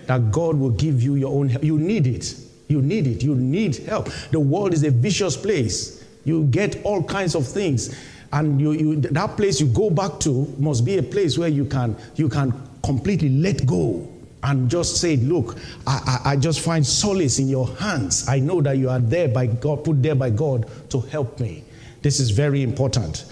[0.06, 1.64] That God will give you your own help.
[1.64, 2.36] You need it.
[2.68, 3.24] You need it.
[3.24, 4.10] You need help.
[4.32, 6.06] The world is a vicious place.
[6.26, 7.96] You get all kinds of things
[8.34, 11.66] and you, you, that place you go back to must be a place where you
[11.66, 14.12] can, you can completely let go
[14.44, 18.28] and just say, Look, I, I, I, just find solace in your hands.
[18.28, 21.64] I know that you are there by God, put there by God to help me.
[22.02, 23.26] This is very important.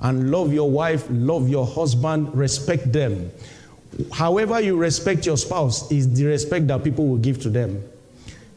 [0.00, 3.30] And love your wife, love your husband, respect them.
[4.12, 7.82] However, you respect your spouse is the respect that people will give to them.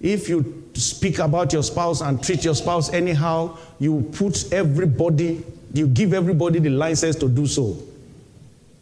[0.02, 5.88] If you speak about your spouse and treat your spouse anyhow, you put everybody you
[5.88, 7.78] give everybody the license to do so.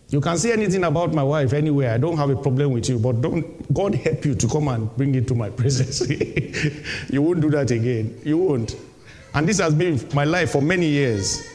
[0.10, 1.93] You can say anything about my wife anywhere.
[1.93, 4.95] I don't have a problem with you, but don't God help you to come and
[4.95, 6.10] bring it to my presence.
[7.10, 8.19] you won't do that again.
[8.23, 8.75] You won't.
[9.38, 11.47] And this has been my life for many years.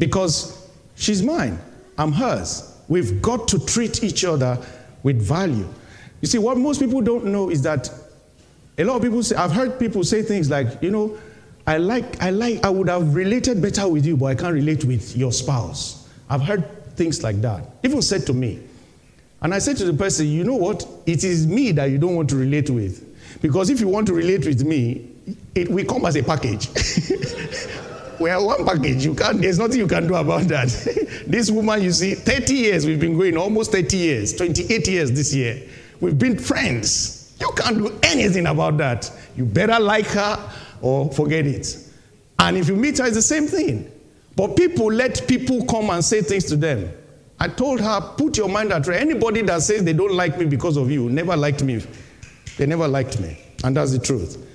[0.00, 1.56] Because she's mine.
[1.96, 2.76] I'm hers.
[2.88, 4.58] We've got to treat each other
[5.04, 5.68] with value.
[6.20, 7.88] You see, what most people don't know is that
[8.76, 11.16] a lot of people say, I've heard people say things like, you know,
[11.64, 14.84] I like, I like, I would have related better with you, but I can't relate
[14.84, 16.08] with your spouse.
[16.28, 17.62] I've heard things like that.
[17.84, 18.64] Even said to me.
[19.42, 20.84] And I said to the person, you know what?
[21.06, 23.06] It is me that you don't want to relate with.
[23.40, 25.09] Because if you want to relate with me,
[25.54, 26.68] it will come as a package.
[28.20, 29.04] we are one package.
[29.04, 30.68] You can't, there's nothing you can do about that.
[31.26, 35.34] this woman, you see, 30 years we've been going, almost 30 years, 28 years this
[35.34, 35.62] year.
[36.00, 37.34] We've been friends.
[37.40, 39.10] You can't do anything about that.
[39.36, 41.76] You better like her or forget it.
[42.38, 43.90] And if you meet her, it's the same thing.
[44.36, 46.92] But people let people come and say things to them.
[47.38, 49.00] I told her, put your mind at rest.
[49.00, 51.82] Anybody that says they don't like me because of you never liked me.
[52.58, 53.38] They never liked me.
[53.64, 54.46] And that's the truth.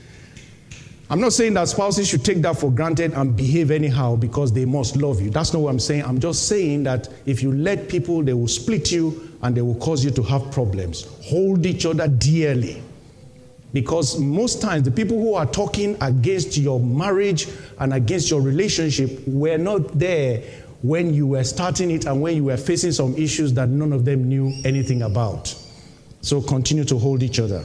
[1.07, 4.65] I'm not saying that spouses should take that for granted and behave anyhow because they
[4.65, 5.29] must love you.
[5.29, 6.03] That's not what I'm saying.
[6.03, 9.75] I'm just saying that if you let people, they will split you and they will
[9.75, 11.05] cause you to have problems.
[11.25, 12.81] Hold each other dearly.
[13.71, 19.27] Because most times, the people who are talking against your marriage and against your relationship
[19.27, 20.41] were not there
[20.81, 24.05] when you were starting it and when you were facing some issues that none of
[24.05, 25.53] them knew anything about.
[26.21, 27.63] So continue to hold each other.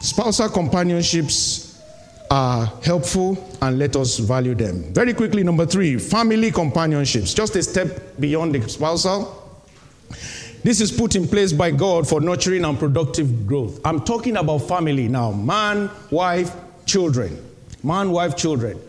[0.00, 1.73] Spousal companionships
[2.34, 4.92] are helpful and let us value them.
[4.92, 7.32] Very quickly, number three, family companionships.
[7.32, 9.40] Just a step beyond the spousal.
[10.64, 13.80] This is put in place by God for nurturing and productive growth.
[13.84, 16.50] I'm talking about family now man, wife,
[16.86, 17.38] children.
[17.84, 18.80] Man, wife, children.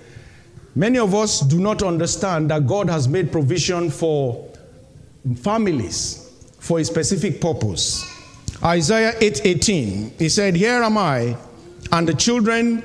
[0.74, 4.50] Many of us do not understand that God has made provision for
[5.36, 8.12] families for a specific purpose.
[8.64, 11.38] Isaiah 8:18, he said, "Here am I,
[11.92, 12.84] and the children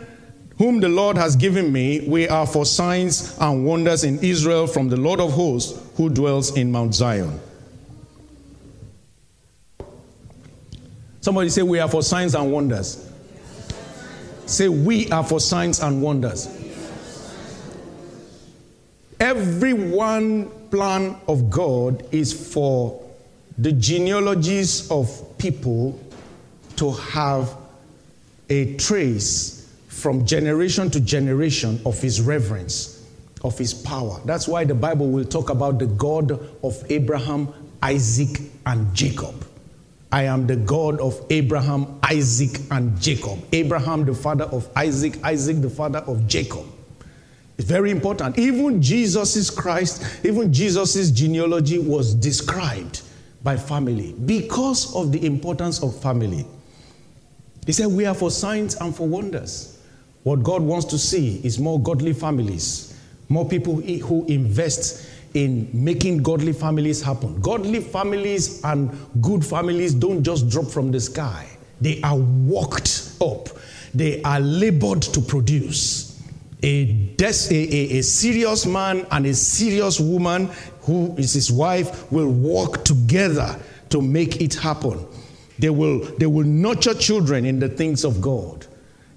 [0.61, 4.91] whom the Lord has given me, we are for signs and wonders in Israel from
[4.91, 7.41] the Lord of hosts who dwells in Mount Zion."
[11.23, 13.11] Somebody say, We are for signs and wonders.
[14.45, 16.47] Say, We are for signs and wonders.
[19.19, 23.03] Every one plan of God is for
[23.57, 25.99] the genealogies of people
[26.77, 27.57] to have
[28.51, 29.60] a trace
[30.01, 33.07] from generation to generation of his reverence,
[33.45, 34.21] of his power.
[34.25, 36.33] That's why the Bible will talk about the God
[36.63, 39.47] of Abraham, Isaac, and Jacob.
[40.13, 43.39] I am the God of Abraham, Isaac, and Jacob.
[43.53, 46.67] Abraham, the father of Isaac, Isaac, the father of Jacob.
[47.59, 48.39] It's very important.
[48.39, 53.03] Even Jesus' Christ, even Jesus' genealogy was described
[53.43, 56.47] by family because of the importance of family.
[57.67, 59.80] He said, We are for signs and for wonders.
[60.23, 62.95] What God wants to see is more godly families,
[63.29, 67.41] more people who invest in making godly families happen.
[67.41, 68.91] Godly families and
[69.23, 71.49] good families don't just drop from the sky,
[71.81, 73.49] they are worked up,
[73.95, 76.09] they are labored to produce.
[76.63, 76.85] A,
[77.17, 80.51] des- a, a, a serious man and a serious woman
[80.83, 85.07] who is his wife will work together to make it happen.
[85.59, 88.60] They will, they will nurture children in the things of God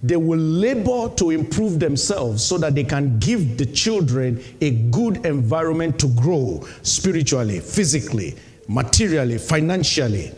[0.04, 5.26] they will labor to improve themselves so that they can give the children a good
[5.26, 8.36] environment to grow spiritually, physically,
[8.68, 10.32] materially, financially.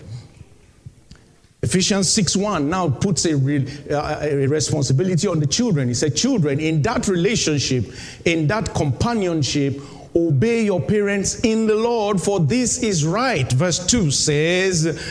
[1.63, 5.87] Ephesians 6:1 now puts a, re, uh, a, responsibility on the children.
[5.87, 7.91] He said, Children, in that relationship,
[8.23, 9.81] in that companionship,
[10.15, 13.51] obey your parents in the Lord, for this is right.
[13.51, 15.01] Verse 2 says,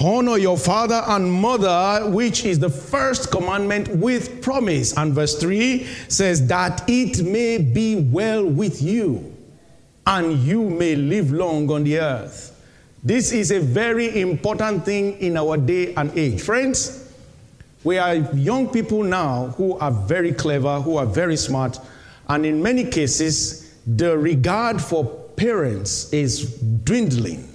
[0.00, 4.96] Honor your father and mother, which is the first commandment with promise.
[4.96, 9.32] And verse 3 says, That it may be well with you
[10.06, 12.48] and you may live long on the earth.
[13.04, 16.40] This is a very important thing in our day and age.
[16.40, 17.12] Friends,
[17.84, 21.78] we are young people now who are very clever, who are very smart,
[22.28, 25.04] and in many cases, the regard for
[25.36, 27.51] parents is dwindling.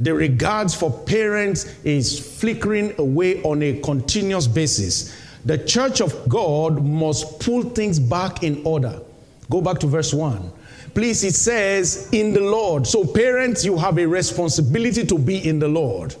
[0.00, 5.16] The regards for parents is flickering away on a continuous basis.
[5.44, 9.00] The church of God must pull things back in order.
[9.48, 10.52] Go back to verse 1.
[10.92, 12.86] Please, it says, in the Lord.
[12.86, 16.14] So, parents, you have a responsibility to be in the Lord.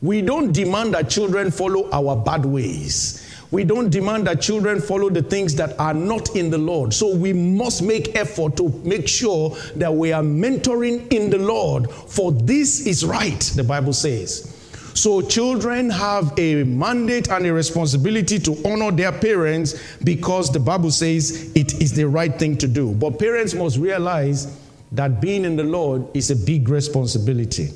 [0.00, 3.21] We don't demand that children follow our bad ways.
[3.52, 6.92] We don't demand that children follow the things that are not in the Lord.
[6.94, 11.90] So we must make effort to make sure that we are mentoring in the Lord,
[11.90, 14.48] for this is right, the Bible says.
[14.94, 19.74] So, children have a mandate and a responsibility to honor their parents
[20.04, 22.92] because the Bible says it is the right thing to do.
[22.92, 24.54] But parents must realize
[24.92, 27.70] that being in the Lord is a big responsibility.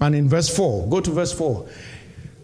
[0.00, 1.68] And in verse 4, go to verse 4.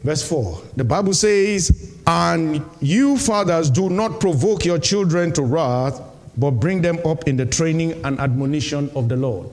[0.03, 6.03] Verse 4, the Bible says, And you fathers do not provoke your children to wrath,
[6.37, 9.49] but bring them up in the training and admonition of the Lord.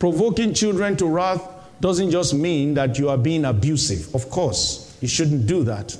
[0.00, 1.40] Provoking children to wrath
[1.80, 4.12] doesn't just mean that you are being abusive.
[4.12, 5.96] Of course, you shouldn't do that.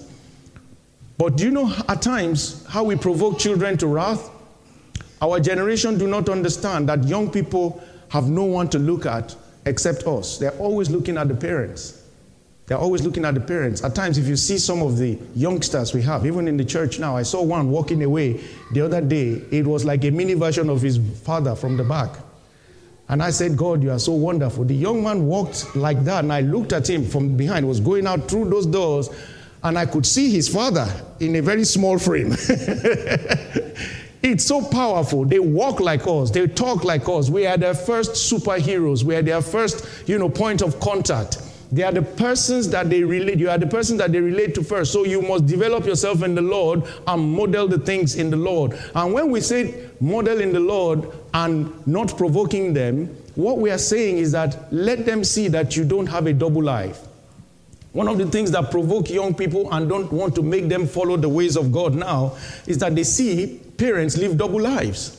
[1.16, 4.30] But do you know at times how we provoke children to wrath?
[5.22, 10.08] Our generation do not understand that young people have no one to look at except
[10.08, 10.38] us.
[10.38, 11.97] They're always looking at the parents.
[12.68, 13.82] They're always looking at the parents.
[13.82, 16.98] At times, if you see some of the youngsters we have, even in the church
[16.98, 19.42] now, I saw one walking away the other day.
[19.50, 22.10] It was like a mini version of his father from the back.
[23.08, 24.64] And I said, God, you are so wonderful.
[24.64, 28.06] The young man walked like that, and I looked at him from behind, was going
[28.06, 29.08] out through those doors,
[29.62, 30.86] and I could see his father
[31.20, 32.32] in a very small frame.
[34.22, 35.24] it's so powerful.
[35.24, 37.30] They walk like us, they talk like us.
[37.30, 41.38] We are their first superheroes, we are their first, you know, point of contact.
[41.70, 43.38] They are the persons that they relate.
[43.38, 44.92] You are the person that they relate to first.
[44.92, 48.78] So you must develop yourself in the Lord and model the things in the Lord.
[48.94, 53.78] And when we say model in the Lord and not provoking them, what we are
[53.78, 57.00] saying is that let them see that you don't have a double life.
[57.92, 61.16] One of the things that provoke young people and don't want to make them follow
[61.16, 65.17] the ways of God now is that they see parents live double lives.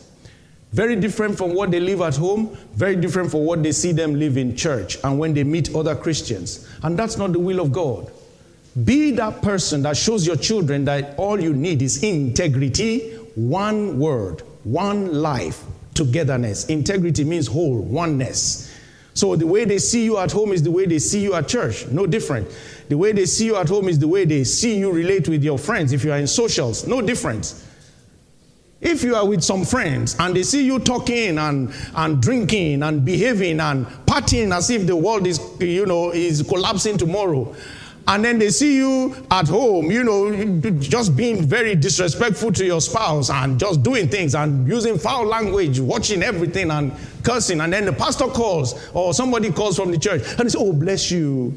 [0.72, 4.16] Very different from what they live at home, very different from what they see them
[4.20, 6.68] live in church and when they meet other Christians.
[6.84, 8.12] And that's not the will of God.
[8.84, 14.42] Be that person that shows your children that all you need is integrity, one word,
[14.64, 15.64] one life,
[15.96, 16.66] togetherness.
[16.68, 18.72] Integrity means whole, oneness.
[19.16, 21.48] So the way they see you at home is the way they see you at
[21.48, 22.48] church, no different.
[22.90, 25.44] The way they see you at home is the way they see you relate with
[25.44, 27.66] your friends if you are in socials, no difference.
[28.82, 33.04] If you are with some friends and they see you talking and, and drinking and
[33.04, 37.54] behaving and partying as if the world is, you know, is collapsing tomorrow,
[38.08, 42.80] and then they see you at home, you know, just being very disrespectful to your
[42.80, 47.86] spouse and just doing things and using foul language, watching everything and cursing, and then
[47.86, 51.54] the pastor calls or somebody calls from the church and they say, Oh, bless you.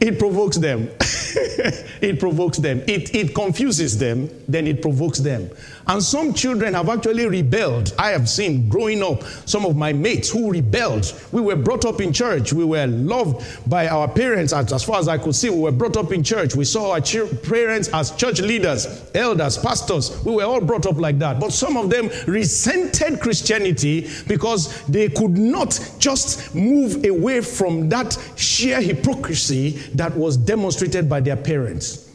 [0.00, 0.88] It provokes them.
[1.00, 2.82] it provokes them.
[2.88, 5.50] It, it confuses them, then it provokes them.
[5.86, 7.94] And some children have actually rebelled.
[7.98, 11.12] I have seen growing up some of my mates who rebelled.
[11.32, 12.52] We were brought up in church.
[12.52, 15.50] We were loved by our parents as, far as I could see.
[15.50, 16.54] We were brought up in church.
[16.54, 20.24] We saw our parents as church leaders, elders, pastors.
[20.24, 21.40] We were all brought up like that.
[21.40, 28.16] But some of them resented Christianity because they could not just move away from that
[28.36, 32.09] sheer hypocrisy that was demonstrated by their parents.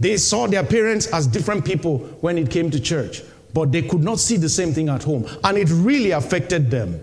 [0.00, 3.22] They saw their parents as different people when it came to church,
[3.52, 5.26] but they could not see the same thing at home.
[5.44, 7.00] And it really affected them.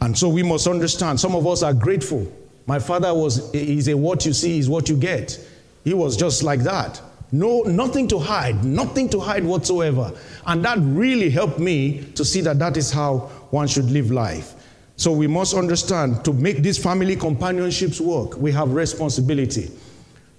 [0.00, 2.30] And so we must understand some of us are grateful.
[2.66, 5.38] My father was, he's a what you see is what you get.
[5.84, 7.00] He was just like that.
[7.32, 10.12] No, nothing to hide, nothing to hide whatsoever.
[10.46, 14.54] And that really helped me to see that that is how one should live life.
[14.96, 19.70] So we must understand to make these family companionships work, we have responsibility.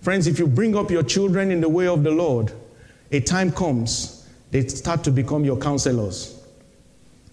[0.01, 2.51] Friends, if you bring up your children in the way of the Lord,
[3.11, 6.43] a time comes, they start to become your counselors.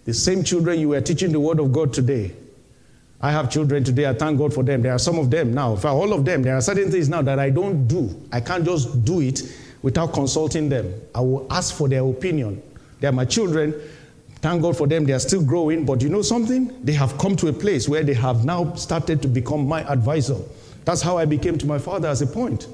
[0.05, 2.35] The same children you were teaching the word of God today.
[3.23, 4.83] I have children today, I thank God for them.
[4.83, 7.23] There are some of them now, for all of them, there are certain things now
[7.23, 8.15] that I don't do.
[8.31, 9.43] I can't just do it
[9.81, 10.93] without consulting them.
[11.15, 12.63] I will ask for their opinion.
[13.01, 13.75] They are my children.
[14.41, 15.87] Thank God for them, they are still growing.
[15.87, 16.85] But you know something?
[16.85, 20.37] They have come to a place where they have now started to become my advisor.
[20.89, 22.67] That's how I became to my father as a point.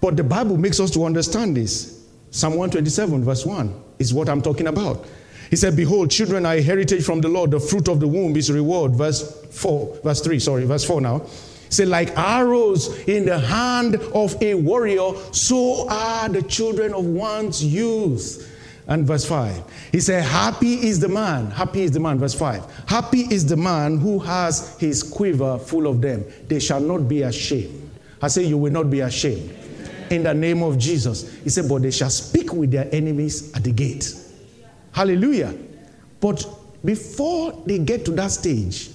[0.00, 2.04] But the Bible makes us to understand this.
[2.32, 5.06] Psalm 127, verse 1, is what I'm talking about.
[5.48, 8.36] He said, Behold, children are a heritage from the Lord, the fruit of the womb
[8.36, 8.96] is reward.
[8.96, 11.24] Verse 4, verse 3, sorry, verse 4 now.
[11.68, 17.64] Said, like arrows in the hand of a warrior, so are the children of one's
[17.64, 18.52] youth.
[18.88, 22.84] And verse 5, he said, Happy is the man, happy is the man, verse 5.
[22.86, 26.24] Happy is the man who has his quiver full of them.
[26.46, 27.90] They shall not be ashamed.
[28.22, 29.50] I say, You will not be ashamed.
[30.10, 31.34] In the name of Jesus.
[31.42, 34.14] He said, But they shall speak with their enemies at the gate.
[34.92, 35.52] Hallelujah.
[36.20, 36.46] But
[36.84, 38.90] before they get to that stage,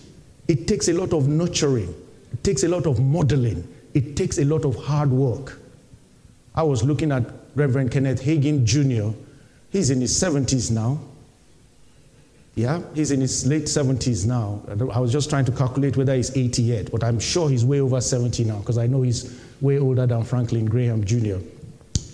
[0.47, 1.93] it takes a lot of nurturing,
[2.31, 5.59] it takes a lot of modeling, it takes a lot of hard work.
[6.55, 7.25] I was looking at
[7.55, 9.17] Reverend Kenneth Hagin Jr
[9.71, 10.99] He's in his 70s now.
[12.55, 14.61] Yeah, he's in his late 70s now.
[14.93, 17.79] I was just trying to calculate whether he's 80 yet, but I'm sure he's way
[17.79, 21.37] over 70 now because I know he's way older than Franklin Graham Jr.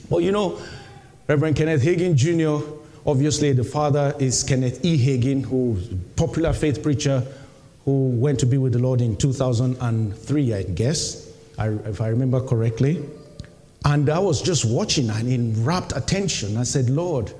[0.10, 0.62] But you know,
[1.28, 2.64] Reverend Kenneth Hagin Jr.,
[3.05, 4.95] obviously the father is Kenneth E.
[4.97, 7.24] Hagin, who's popular faith preacher
[7.84, 13.03] who went to be with the Lord in 2003, I guess, if I remember correctly.
[13.86, 16.57] And I was just watching and in rapt attention.
[16.57, 17.32] I said, Lord,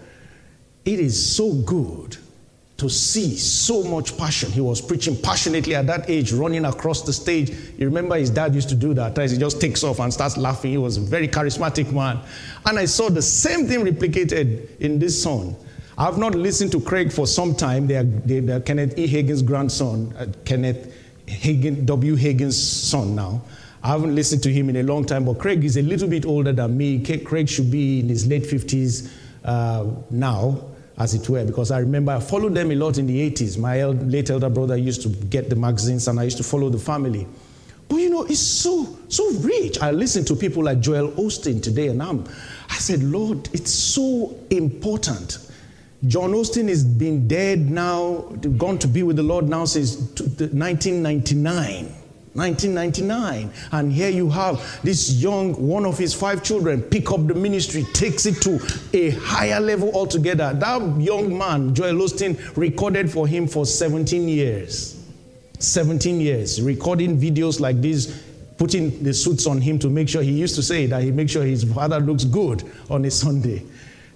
[0.86, 2.18] it is so good
[2.78, 4.52] to see so much passion.
[4.52, 7.50] He was preaching passionately at that age, running across the stage.
[7.78, 9.18] You remember his dad used to do that.
[9.18, 10.72] He just takes off and starts laughing.
[10.72, 12.20] He was a very charismatic man.
[12.66, 15.56] And I saw the same thing replicated in this son.
[15.98, 17.88] I've not listened to Craig for some time.
[17.88, 19.08] They are, they are Kenneth E.
[19.08, 20.94] Hagin's grandson, uh, Kenneth
[21.26, 22.16] Hagin, W.
[22.16, 23.42] Hagin's son now.
[23.88, 26.26] I haven't listened to him in a long time, but Craig is a little bit
[26.26, 27.00] older than me.
[27.20, 29.10] Craig should be in his late 50s
[29.46, 30.60] uh, now
[30.98, 33.58] as it were, because I remember I followed them a lot in the 80s.
[33.58, 36.78] My late elder brother used to get the magazines and I used to follow the
[36.78, 37.26] family.
[37.88, 39.80] But you know, it's so, so rich.
[39.80, 42.26] I listen to people like Joel Osteen today and I'm,
[42.70, 45.50] I said, Lord, it's so important.
[46.08, 48.18] John Osteen has been dead now,
[48.58, 51.97] gone to be with the Lord now since 1999.
[52.38, 53.52] 1999.
[53.72, 57.84] And here you have this young, one of his five children, pick up the ministry,
[57.94, 58.60] takes it to
[58.94, 60.54] a higher level altogether.
[60.54, 65.04] That young man, Joel Osteen, recorded for him for 17 years.
[65.60, 68.24] 17 years, recording videos like this,
[68.60, 71.32] putting the suits on him to make sure he used to say that he makes
[71.32, 73.64] sure his father looks good on a Sunday.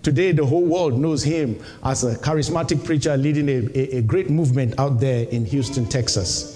[0.03, 4.29] Today, the whole world knows him as a charismatic preacher leading a, a, a great
[4.29, 6.50] movement out there in Houston, Texas.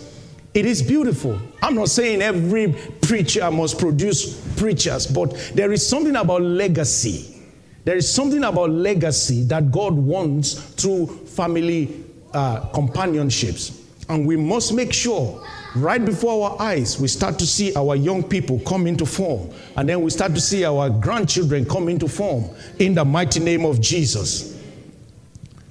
[0.56, 1.38] It is beautiful.
[1.62, 7.44] I'm not saying every preacher must produce preachers, but there is something about legacy.
[7.84, 13.82] There is something about legacy that God wants through family uh, companionships.
[14.08, 15.46] And we must make sure,
[15.76, 19.50] right before our eyes, we start to see our young people come into form.
[19.76, 22.46] And then we start to see our grandchildren come into form
[22.80, 24.56] in the mighty name of Jesus.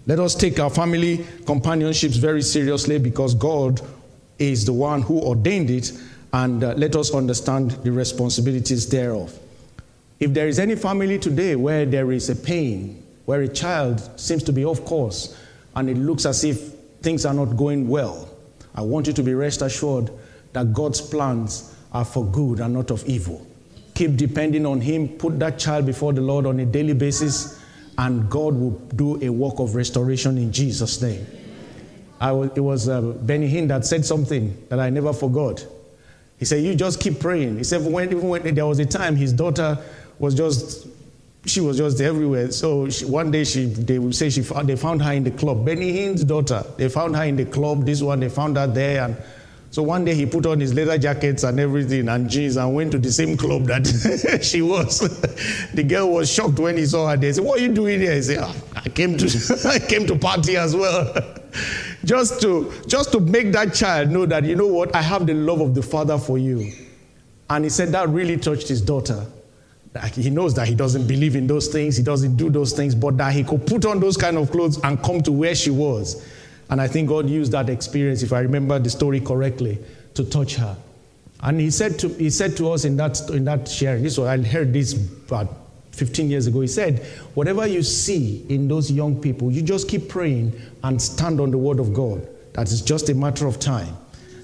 [0.07, 3.80] Let us take our family companionships very seriously because God
[4.39, 5.93] is the one who ordained it,
[6.32, 9.39] and uh, let us understand the responsibilities thereof.
[10.18, 14.43] If there is any family today where there is a pain, where a child seems
[14.45, 15.39] to be off course,
[15.76, 16.72] and it looks as if
[17.03, 18.28] things are not going well,
[18.74, 20.11] I want you to be rest assured
[20.53, 23.47] that God's plans are for good and not of evil.
[23.95, 27.61] Keep depending on Him, put that child before the Lord on a daily basis,
[27.97, 31.24] and God will do a work of restoration in Jesus' name
[32.20, 35.66] was, it was uh, Benny Hinn that said something that I never forgot.
[36.38, 37.58] He said, You just keep praying.
[37.58, 39.78] He said, when, even when there was a time his daughter
[40.18, 40.86] was just,
[41.46, 42.50] she was just everywhere.
[42.50, 45.30] So she, one day she, they would say she found, they found her in the
[45.30, 45.64] club.
[45.64, 47.84] Benny Hinn's daughter, they found her in the club.
[47.84, 49.04] This one, they found her there.
[49.04, 49.16] And
[49.70, 52.92] so one day he put on his leather jackets and everything and jeans and went
[52.92, 55.00] to the same club that she was.
[55.74, 57.30] the girl was shocked when he saw her there.
[57.30, 58.14] He said, What are you doing here?
[58.14, 61.12] He said, oh, I came to I came to party as well.
[62.05, 65.34] just to just to make that child know that you know what, I have the
[65.34, 66.72] love of the Father for you.
[67.50, 69.26] And he said that really touched his daughter.
[70.14, 73.16] He knows that he doesn't believe in those things, he doesn't do those things, but
[73.18, 76.24] that he could put on those kind of clothes and come to where she was
[76.70, 79.78] and I think God used that experience, if I remember the story correctly,
[80.14, 80.76] to touch her.
[81.40, 84.28] And he said to, he said to us in that, in that sharing, this was,
[84.28, 85.63] I heard this about
[85.95, 86.61] 15 years ago.
[86.61, 87.01] He said,
[87.34, 91.59] Whatever you see in those young people, you just keep praying and stand on the
[91.59, 92.28] word of God.
[92.55, 93.97] That is just a matter of time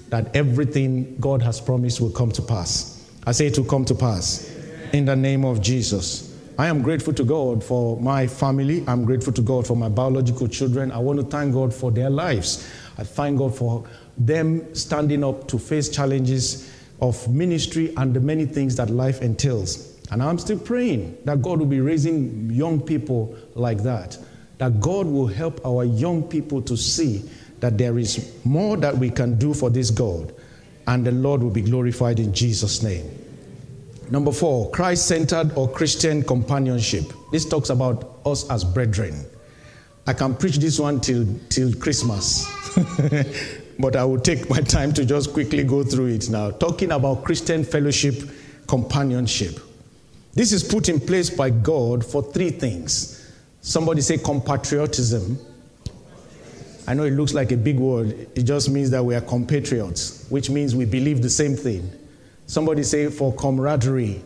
[0.09, 3.09] that everything God has promised will come to pass.
[3.25, 4.53] I say it will come to pass
[4.93, 6.37] in the name of Jesus.
[6.57, 8.83] I am grateful to God for my family.
[8.87, 10.91] I'm grateful to God for my biological children.
[10.91, 12.69] I want to thank God for their lives.
[12.97, 13.87] I thank God for
[14.17, 19.90] them standing up to face challenges of ministry and the many things that life entails.
[20.11, 24.17] And I'm still praying that God will be raising young people like that,
[24.57, 27.29] that God will help our young people to see
[27.61, 30.33] that there is more that we can do for this God,
[30.87, 33.09] and the Lord will be glorified in Jesus' name.
[34.09, 37.05] Number four, Christ centered or Christian companionship.
[37.31, 39.25] This talks about us as brethren.
[40.05, 42.45] I can preach this one till, till Christmas,
[43.79, 46.51] but I will take my time to just quickly go through it now.
[46.51, 48.15] Talking about Christian fellowship,
[48.67, 49.70] companionship.
[50.33, 53.31] This is put in place by God for three things.
[53.61, 55.37] Somebody say compatriotism.
[56.87, 60.25] I know it looks like a big word, it just means that we are compatriots,
[60.29, 61.89] which means we believe the same thing.
[62.47, 64.21] Somebody say for camaraderie.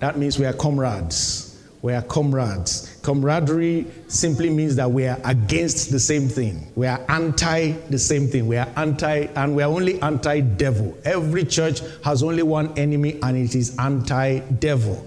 [0.00, 1.64] That means we are comrades.
[1.80, 2.95] We are comrades.
[3.06, 6.66] Camaraderie simply means that we are against the same thing.
[6.74, 8.48] We are anti the same thing.
[8.48, 10.98] We are anti, and we are only anti devil.
[11.04, 15.06] Every church has only one enemy, and it is anti devil.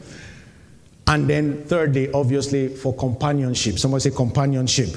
[1.08, 3.78] And then, thirdly, obviously, for companionship.
[3.78, 4.96] Somebody say companionship.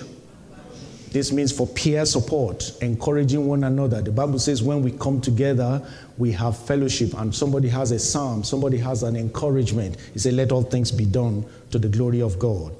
[1.10, 4.00] This means for peer support, encouraging one another.
[4.00, 5.84] The Bible says when we come together,
[6.18, 9.96] we have fellowship, and somebody has a psalm, somebody has an encouragement.
[10.12, 12.76] He said, Let all things be done to the glory of God.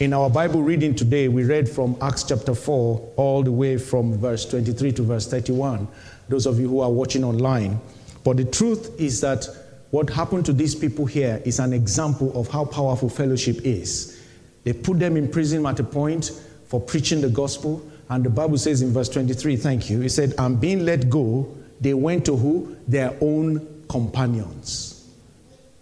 [0.00, 4.16] In our Bible reading today, we read from Acts chapter 4 all the way from
[4.16, 5.88] verse 23 to verse 31.
[6.28, 7.80] Those of you who are watching online.
[8.22, 9.48] But the truth is that
[9.90, 14.22] what happened to these people here is an example of how powerful fellowship is.
[14.62, 16.30] They put them in prison at a point
[16.68, 17.84] for preaching the gospel.
[18.08, 21.52] And the Bible says in verse 23, thank you, it said, And being let go,
[21.80, 22.76] they went to who?
[22.86, 25.10] Their own companions.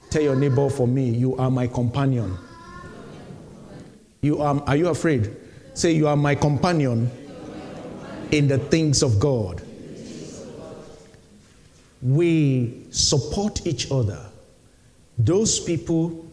[0.09, 2.39] Tell your neighbor for me, you are my companion.
[4.27, 5.35] You are, are you afraid?
[5.75, 7.11] Say, You are my companion
[8.33, 9.63] in the things of God.
[12.03, 14.21] We support each other.
[15.17, 16.27] Those people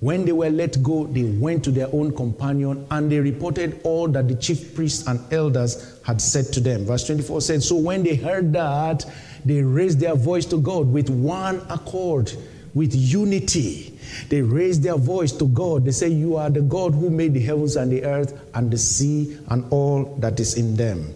[0.00, 4.08] when they were let go, they went to their own companion and they reported all
[4.08, 6.86] that the chief priests and elders had said to them.
[6.86, 9.04] Verse 24 said, So when they heard that,
[9.44, 12.32] they raised their voice to God with one accord,
[12.74, 13.98] with unity.
[14.28, 15.84] They raised their voice to God.
[15.84, 18.78] They say, You are the God who made the heavens and the earth and the
[18.78, 21.14] sea and all that is in them.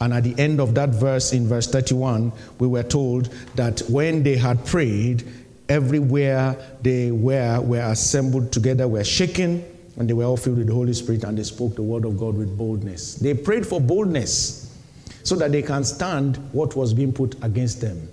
[0.00, 4.22] And at the end of that verse, in verse 31, we were told that when
[4.22, 5.24] they had prayed,
[5.68, 9.64] everywhere they were were assembled together, were shaken,
[9.96, 12.18] and they were all filled with the Holy Spirit, and they spoke the word of
[12.18, 13.14] God with boldness.
[13.14, 14.76] They prayed for boldness
[15.22, 18.08] so that they can stand what was being put against them.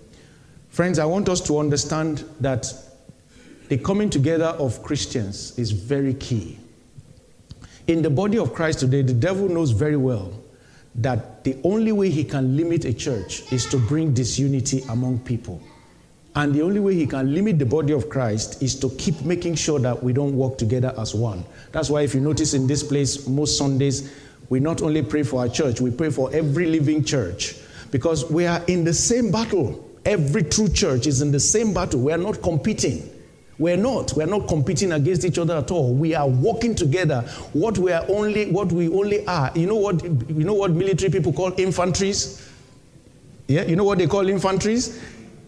[0.72, 2.74] Friends, I want us to understand that
[3.68, 6.58] the coming together of Christians is very key.
[7.88, 10.32] In the body of Christ today, the devil knows very well
[10.96, 15.62] that the only way he can limit a church is to bring disunity among people.
[16.36, 19.56] And the only way he can limit the body of Christ is to keep making
[19.56, 21.44] sure that we don't work together as one.
[21.74, 24.14] That's why, if you notice in this place, most Sundays,
[24.48, 27.58] we not only pray for our church, we pray for every living church
[27.92, 29.91] because we are in the same battle.
[30.06, 32.02] Every true church is in the same battle.
[32.02, 33.10] We are not competing.
[33.60, 34.14] We're not.
[34.14, 35.94] We're not competing against each other at all.
[35.94, 37.22] We are working together.
[37.54, 39.52] What we are only, what we only are.
[39.56, 40.04] You know what?
[40.04, 42.50] You know what military people call infantries.
[43.48, 43.66] Yeah.
[43.66, 45.00] You know what they call infantries?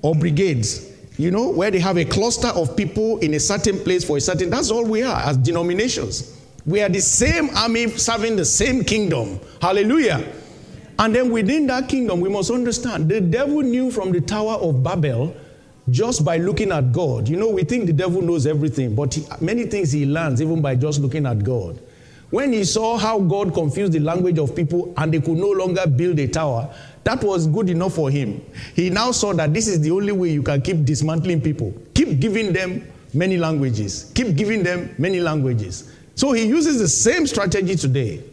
[0.04, 4.04] or brigades, you know, where they have a cluster of people in a certain place
[4.04, 6.40] for a certain, that's all we are as denominations.
[6.66, 9.40] We are the same army serving the same kingdom.
[9.62, 10.26] Hallelujah.
[11.00, 14.84] And then within that kingdom, we must understand the devil knew from the Tower of
[14.84, 15.36] Babel
[15.90, 17.28] just by looking at God.
[17.28, 20.62] You know, we think the devil knows everything, but he, many things he learns even
[20.62, 21.80] by just looking at God.
[22.30, 25.86] When he saw how God confused the language of people and they could no longer
[25.86, 26.74] build a tower,
[27.04, 28.44] that was good enough for him.
[28.76, 31.74] He now saw that this is the only way you can keep dismantling people.
[31.94, 34.12] Keep giving them many languages.
[34.16, 35.94] Keep giving them many languages.
[36.16, 38.24] So he uses the same strategy today.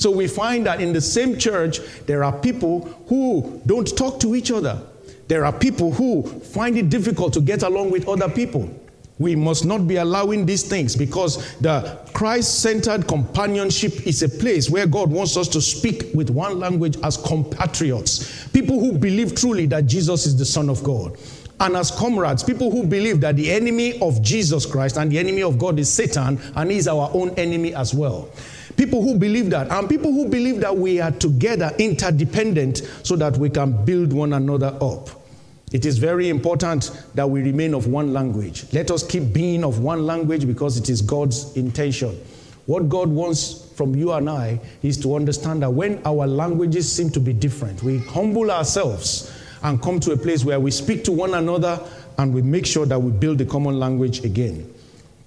[0.00, 4.34] So we find that in the same church, there are people who don't talk to
[4.34, 4.80] each other.
[5.28, 8.74] There are people who find it difficult to get along with other people.
[9.18, 14.70] We must not be allowing these things because the Christ centered companionship is a place
[14.70, 19.66] where God wants us to speak with one language as compatriots, people who believe truly
[19.66, 21.18] that Jesus is the Son of God.
[21.60, 25.42] And as comrades, people who believe that the enemy of Jesus Christ and the enemy
[25.42, 28.30] of God is Satan and is our own enemy as well.
[28.80, 33.36] People who believe that, and people who believe that we are together, interdependent, so that
[33.36, 35.10] we can build one another up.
[35.70, 38.64] It is very important that we remain of one language.
[38.72, 42.18] Let us keep being of one language because it is God's intention.
[42.64, 47.10] What God wants from you and I is to understand that when our languages seem
[47.10, 49.30] to be different, we humble ourselves
[49.62, 51.78] and come to a place where we speak to one another
[52.16, 54.72] and we make sure that we build the common language again.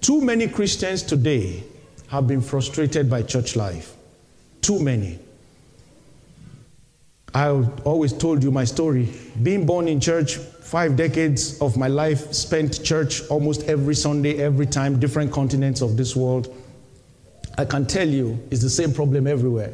[0.01, 1.65] Too many Christians today
[2.13, 3.95] have been frustrated by church life.
[4.61, 5.17] Too many.
[7.33, 7.47] I
[7.85, 9.11] always told you my story.
[9.41, 14.67] Being born in church, five decades of my life spent church almost every Sunday, every
[14.67, 16.55] time, different continents of this world.
[17.57, 19.73] I can tell you, it's the same problem everywhere.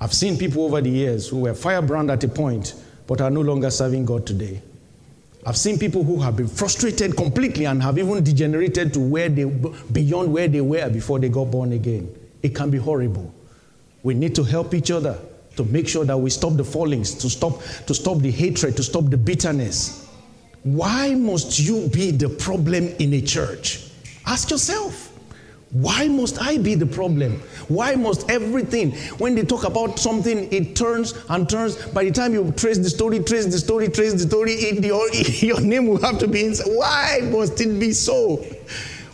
[0.00, 2.74] I've seen people over the years who were firebrand at a point,
[3.06, 4.62] but are no longer serving God today.
[5.48, 9.46] I've seen people who have been frustrated completely and have even degenerated to where they
[9.46, 12.14] beyond where they were before they got born again.
[12.42, 13.32] It can be horrible.
[14.02, 15.18] We need to help each other
[15.56, 18.82] to make sure that we stop the fallings, to stop, to stop the hatred, to
[18.82, 20.06] stop the bitterness.
[20.64, 23.90] Why must you be the problem in a church?
[24.26, 25.07] Ask yourself.
[25.70, 27.40] Why must I be the problem?
[27.68, 31.76] Why must everything, when they talk about something, it turns and turns?
[31.88, 35.12] By the time you trace the story, trace the story, trace the story, it, your,
[35.14, 36.68] your name will have to be inside.
[36.68, 38.42] Why must it be so?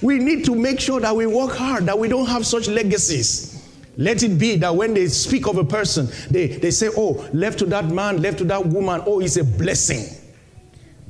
[0.00, 3.50] We need to make sure that we work hard, that we don't have such legacies.
[3.96, 7.58] Let it be that when they speak of a person, they, they say, oh, left
[7.60, 10.04] to that man, left to that woman, oh, it's a blessing.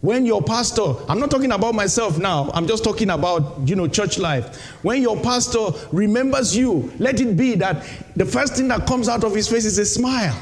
[0.04, 3.88] When your pastor, I'm not talking about myself now, I'm just talking about, you know,
[3.88, 4.54] church life.
[4.82, 9.24] When your pastor remembers you, let it be that the first thing that comes out
[9.24, 10.38] of his face is a smile.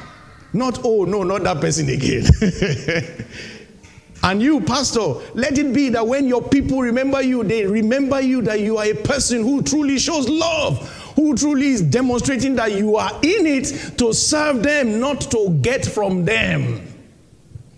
[0.52, 2.24] Not, oh, no, not that person again.
[4.24, 8.42] and you, pastor, let it be that when your people remember you, they remember you
[8.42, 12.96] that you are a person who truly shows love, who truly is demonstrating that you
[12.96, 16.91] are in it to serve them, not to get from them.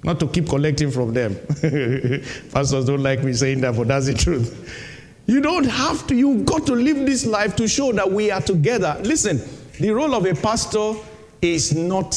[0.05, 1.34] Not to keep collecting from them.
[2.52, 4.92] Pastors don't like me saying that, but that's the truth.
[5.26, 8.42] You don't have to, you've got to live this life to show that we are
[8.42, 9.00] together.
[9.02, 9.40] Listen,
[9.80, 10.92] the role of a pastor
[11.40, 12.14] is not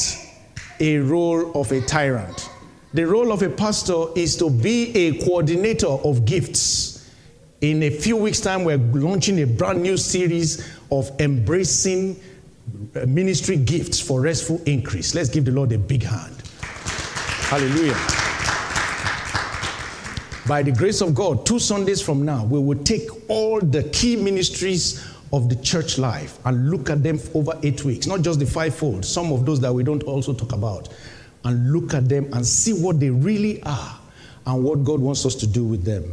[0.80, 2.50] a role of a tyrant.
[2.92, 7.10] The role of a pastor is to be a coordinator of gifts.
[7.62, 12.20] In a few weeks' time, we're launching a brand new series of embracing
[13.06, 15.14] ministry gifts for restful increase.
[15.14, 16.37] Let's give the Lord a big hand.
[17.48, 17.96] Hallelujah.
[20.46, 24.16] By the grace of God, two Sundays from now, we will take all the key
[24.16, 28.44] ministries of the church life and look at them over eight weeks, not just the
[28.44, 30.90] fivefold, some of those that we don't also talk about,
[31.44, 33.98] and look at them and see what they really are
[34.44, 36.04] and what God wants us to do with them.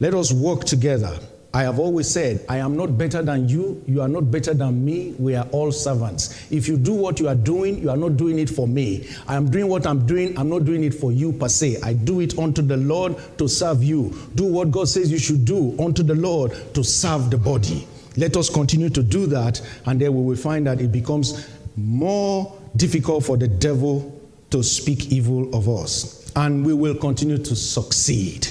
[0.00, 1.18] Let us work together
[1.54, 4.84] I have always said, I am not better than you, you are not better than
[4.84, 6.50] me, we are all servants.
[6.50, 9.08] If you do what you are doing, you are not doing it for me.
[9.28, 11.78] I am doing what I'm doing, I'm not doing it for you per se.
[11.80, 14.12] I do it unto the Lord to serve you.
[14.34, 17.86] Do what God says you should do unto the Lord to serve the body.
[18.16, 22.52] Let us continue to do that, and then we will find that it becomes more
[22.74, 26.32] difficult for the devil to speak evil of us.
[26.34, 28.48] And we will continue to succeed.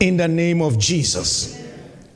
[0.00, 1.59] In the name of Jesus.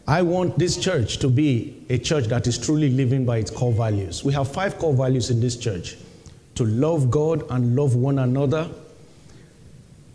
[0.06, 3.72] I want this church to be a church that is truly living by its core
[3.72, 4.22] values.
[4.22, 5.96] We have five core values in this church
[6.56, 8.70] to love God and love one another.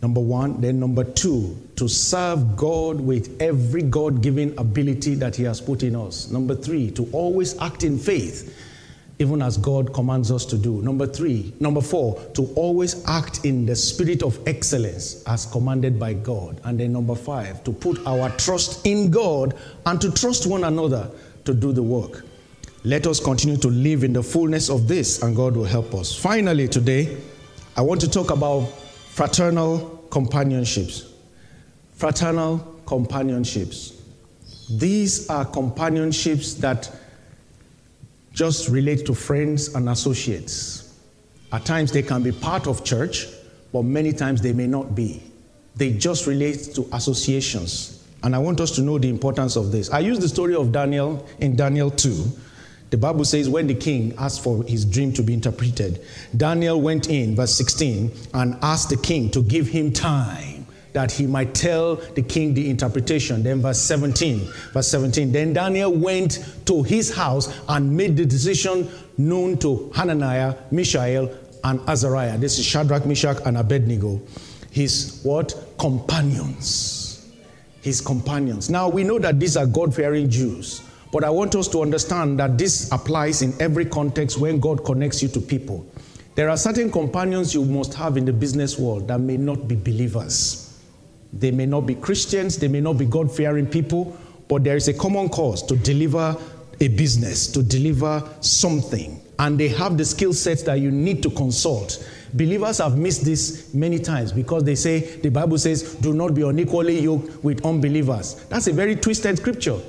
[0.02, 0.62] Number one.
[0.62, 5.84] Then, number two, to serve God with every God given ability that He has put
[5.84, 6.30] in us.
[6.30, 8.56] Number three, to always act in faith
[9.20, 10.82] even as God commands us to do.
[10.82, 16.13] Number three, number four, to always act in the spirit of excellence as commanded by
[16.13, 16.61] God.
[16.63, 19.55] And then number five, to put our trust in God
[19.86, 21.11] and to trust one another
[21.43, 22.24] to do the work.
[22.86, 26.15] Let us continue to live in the fullness of this, and God will help us.
[26.15, 27.17] Finally, today,
[27.76, 28.67] I want to talk about
[29.09, 31.11] fraternal companionships.
[31.95, 34.01] Fraternal companionships.
[34.70, 36.89] These are companionships that
[38.34, 40.97] just relate to friends and associates.
[41.51, 43.27] At times they can be part of church,
[43.73, 45.23] but many times they may not be.
[45.75, 48.07] They just relate to associations.
[48.23, 49.89] And I want us to know the importance of this.
[49.91, 52.25] I use the story of Daniel in Daniel 2.
[52.89, 56.03] The Bible says when the king asked for his dream to be interpreted,
[56.36, 60.59] Daniel went in, verse 16, and asked the king to give him time
[60.94, 63.44] that he might tell the king the interpretation.
[63.44, 64.40] Then, verse 17,
[64.74, 70.56] verse 17, then Daniel went to his house and made the decision known to Hananiah,
[70.72, 71.30] Mishael,
[71.64, 72.38] and Azariah.
[72.38, 74.22] This is Shadrach, Meshach, and Abednego.
[74.72, 75.54] His what?
[75.78, 77.30] Companions.
[77.82, 78.70] His companions.
[78.70, 80.82] Now, we know that these are God fearing Jews.
[81.12, 85.24] But I want us to understand that this applies in every context when God connects
[85.24, 85.86] you to people.
[86.36, 89.76] There are certain companions you must have in the business world that may not be
[89.76, 90.68] believers.
[91.34, 94.17] They may not be Christians, they may not be God fearing people,
[94.47, 96.36] but there is a common cause to deliver
[96.82, 99.21] a business, to deliver something.
[99.38, 102.05] And they have the skill sets that you need to consult.
[102.34, 106.41] Believers have missed this many times because they say, the Bible says, do not be
[106.41, 108.45] unequally yoked with unbelievers.
[108.49, 109.80] That's a very twisted scripture.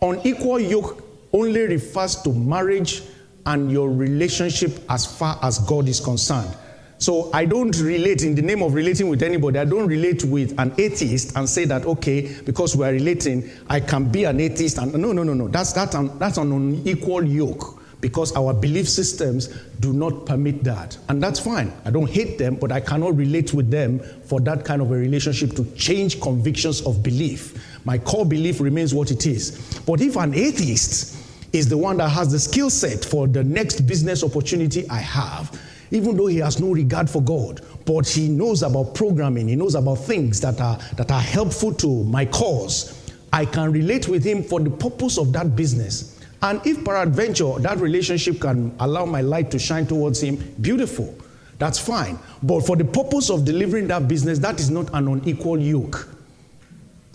[0.00, 3.02] Unequal yoke only refers to marriage
[3.46, 6.56] and your relationship as far as God is concerned.
[7.02, 9.58] So I don't relate in the name of relating with anybody.
[9.58, 13.80] I don't relate with an atheist and say that okay, because we are relating, I
[13.80, 14.78] can be an atheist.
[14.78, 15.48] And no, no, no, no.
[15.48, 15.90] That's that.
[16.20, 19.48] That's an unequal yoke because our belief systems
[19.80, 21.72] do not permit that, and that's fine.
[21.84, 24.94] I don't hate them, but I cannot relate with them for that kind of a
[24.94, 27.84] relationship to change convictions of belief.
[27.84, 29.80] My core belief remains what it is.
[29.88, 31.18] But if an atheist
[31.52, 35.60] is the one that has the skill set for the next business opportunity I have
[35.92, 39.74] even though he has no regard for God, but he knows about programming, he knows
[39.74, 43.12] about things that are, that are helpful to my cause.
[43.32, 46.18] I can relate with him for the purpose of that business.
[46.40, 51.14] And if peradventure that relationship can allow my light to shine towards him, beautiful.
[51.58, 52.18] That's fine.
[52.42, 56.08] But for the purpose of delivering that business, that is not an unequal yoke.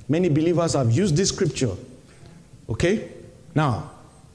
[0.08, 1.76] Many believers have used this scripture.
[2.70, 3.10] Okay?
[3.54, 3.92] Now,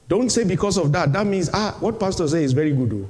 [0.07, 1.11] don't say because of that.
[1.13, 2.91] That means, ah, what pastor say is very good.
[2.91, 3.09] Though.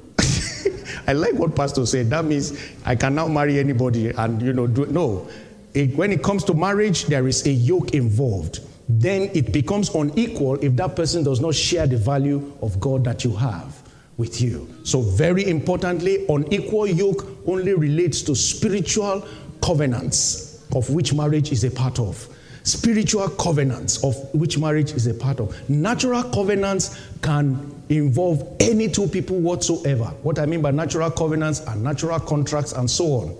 [1.06, 2.10] I like what Pastor said.
[2.10, 5.28] That means I can now marry anybody and, you know, do, no.
[5.74, 8.60] it, when it comes to marriage, there is a yoke involved.
[8.88, 13.24] Then it becomes unequal if that person does not share the value of God that
[13.24, 13.82] you have
[14.16, 14.68] with you.
[14.84, 19.26] So, very importantly, unequal yoke only relates to spiritual
[19.62, 22.28] covenants, of which marriage is a part of.
[22.64, 25.68] Spiritual covenants, of which marriage is a part of.
[25.68, 30.06] Natural covenants can involve any two people whatsoever.
[30.22, 33.36] What I mean by natural covenants are natural contracts and so on.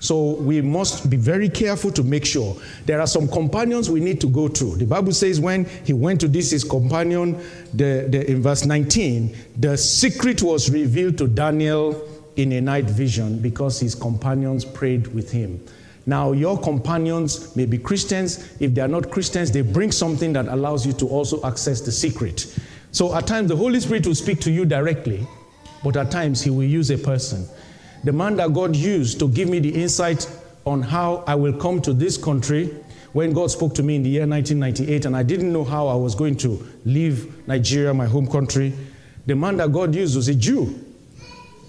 [0.00, 4.20] So we must be very careful to make sure there are some companions we need
[4.20, 4.76] to go through.
[4.76, 9.34] The Bible says when he went to this his companion, the, the, in verse 19,
[9.56, 12.06] the secret was revealed to Daniel
[12.36, 15.64] in a night vision because his companions prayed with him.
[16.06, 18.56] Now, your companions may be Christians.
[18.60, 21.92] If they are not Christians, they bring something that allows you to also access the
[21.92, 22.58] secret.
[22.92, 25.26] So, at times, the Holy Spirit will speak to you directly,
[25.82, 27.48] but at times, He will use a person
[28.04, 30.30] the man that God used to give me the insight
[30.66, 32.66] on how I will come to this country
[33.14, 35.94] when God spoke to me in the year 1998, and I didn't know how I
[35.94, 38.74] was going to leave Nigeria, my home country.
[39.26, 40.84] The man that God used was a Jew.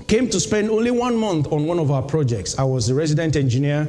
[0.08, 2.60] Came to spend only one month on one of our projects.
[2.60, 3.88] I was the resident engineer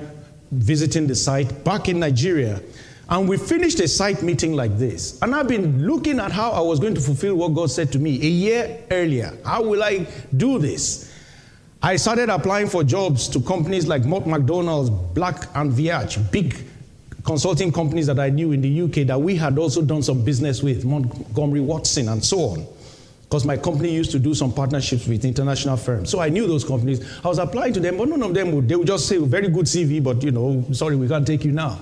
[0.57, 2.61] visiting the site back in Nigeria.
[3.09, 5.21] And we finished a site meeting like this.
[5.23, 7.99] And I've been looking at how I was going to fulfill what God said to
[7.99, 9.37] me a year earlier.
[9.45, 11.13] How will I do this?
[11.83, 16.57] I started applying for jobs to companies like Mott MacDonald's, Black and Veatch, big
[17.25, 20.63] consulting companies that I knew in the UK that we had also done some business
[20.63, 22.67] with, Montgomery Watson and so on.
[23.29, 26.11] Because my company used to do some partnerships with international firms.
[26.11, 27.05] So I knew those companies.
[27.25, 29.49] I was applying to them, but none of them would, they would just say, very
[29.49, 31.81] good CV, but you know, sorry, we can't take you now.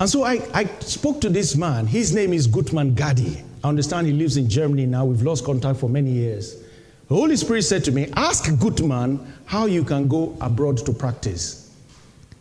[0.00, 1.86] And so I, I spoke to this man.
[1.86, 3.42] His name is Gutman Gadi.
[3.62, 5.04] I understand he lives in Germany now.
[5.04, 6.62] We've lost contact for many years.
[7.08, 11.74] The Holy Spirit said to me, Ask Gutman how you can go abroad to practice.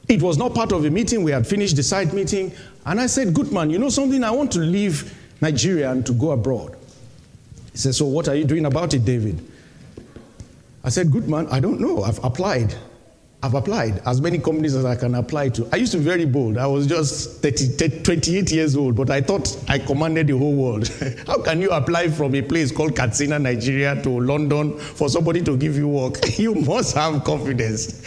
[0.07, 1.23] It was not part of a meeting.
[1.23, 2.51] We had finished the site meeting.
[2.85, 4.23] And I said, Gutman, you know something?
[4.23, 6.76] I want to leave Nigeria and to go abroad.
[7.77, 9.39] He said, So what are you doing about it, David?
[10.83, 12.01] I said, Gutman, I don't know.
[12.01, 12.73] I've applied.
[13.43, 15.69] I've applied as many companies as I can apply to.
[15.71, 16.57] I used to be very bold.
[16.57, 20.87] I was just 30, 28 years old, but I thought I commanded the whole world.
[21.27, 25.55] How can you apply from a place called Katsina, Nigeria to London for somebody to
[25.55, 26.15] give you work?
[26.39, 28.01] you must have confidence.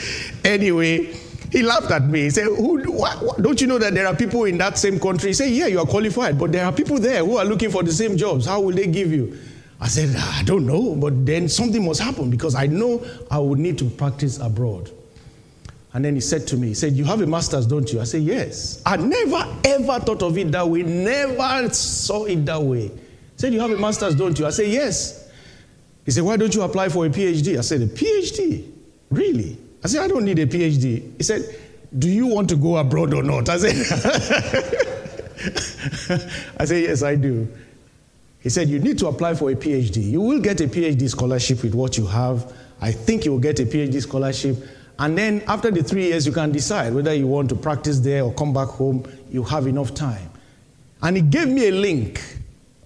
[0.45, 1.15] Anyway,
[1.53, 2.23] he laughed at me.
[2.23, 2.89] He said, what,
[3.23, 5.29] what, Don't you know that there are people in that same country?
[5.29, 7.85] He said, Yeah, you are qualified, but there are people there who are looking for
[7.85, 8.47] the same jobs.
[8.47, 9.39] How will they give you?
[9.81, 13.39] I said, ah, I don't know, but then something must happen because I know I
[13.39, 14.91] would need to practice abroad.
[15.93, 18.01] And then he said to me, he said, You have a master's, don't you?
[18.01, 18.81] I said, Yes.
[18.87, 22.89] I never ever thought of it that way, never saw it that way.
[22.89, 22.93] He
[23.37, 24.47] said, You have a master's, don't you?
[24.47, 25.29] I said, Yes.
[26.05, 27.59] He said, Why don't you apply for a PhD?
[27.59, 28.71] I said, A PhD?
[29.11, 29.59] Really?
[29.83, 31.17] I said, I don't need a PhD.
[31.17, 31.43] He said,
[31.99, 33.49] Do you want to go abroad or not?
[33.49, 33.75] I said,
[36.59, 37.49] I said, Yes, I do.
[38.41, 40.03] He said, You need to apply for a PhD.
[40.03, 42.53] You will get a PhD scholarship with what you have.
[42.81, 44.57] I think you will get a PhD scholarship
[45.01, 48.23] and then after the three years, you can decide whether you want to practice there
[48.23, 49.11] or come back home.
[49.31, 50.31] You have enough time.
[51.01, 52.23] And he gave me a link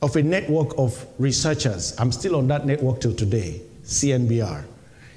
[0.00, 1.98] of a network of researchers.
[1.98, 4.64] I'm still on that network till today, CNBR.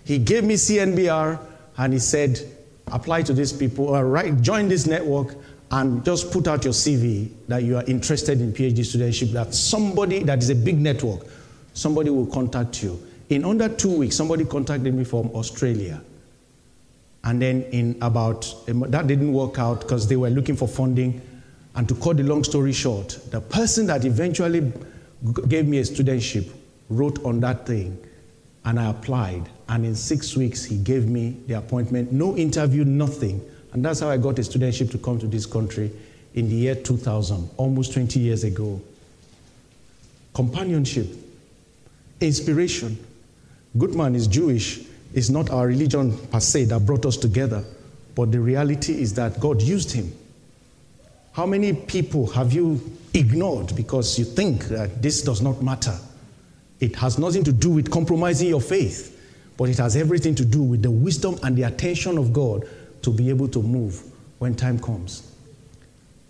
[0.05, 1.39] He gave me CNBR
[1.77, 2.39] and he said,
[2.87, 5.35] apply to these people, or right, join this network
[5.71, 10.23] and just put out your CV that you are interested in PhD studentship, that somebody
[10.23, 11.25] that is a big network,
[11.73, 13.01] somebody will contact you.
[13.29, 16.01] In under two weeks, somebody contacted me from Australia.
[17.25, 21.21] And then in about, that didn't work out because they were looking for funding.
[21.75, 24.71] And to cut the long story short, the person that eventually
[25.49, 26.49] gave me a studentship
[26.89, 28.01] wrote on that thing
[28.63, 29.49] and I applied.
[29.69, 33.41] And in six weeks, he gave me the appointment, no interview, nothing.
[33.77, 35.91] And that's how I got a studentship to come to this country
[36.33, 38.81] in the year 2000, almost 20 years ago.
[40.33, 41.05] Companionship,
[42.19, 42.97] inspiration.
[43.77, 44.79] Gutman is Jewish.
[45.13, 47.63] It's not our religion per se that brought us together,
[48.15, 50.11] but the reality is that God used him.
[51.33, 52.81] How many people have you
[53.13, 55.95] ignored because you think that this does not matter?
[56.79, 59.13] It has nothing to do with compromising your faith,
[59.55, 62.67] but it has everything to do with the wisdom and the attention of God
[63.01, 64.01] to be able to move
[64.39, 65.31] when time comes.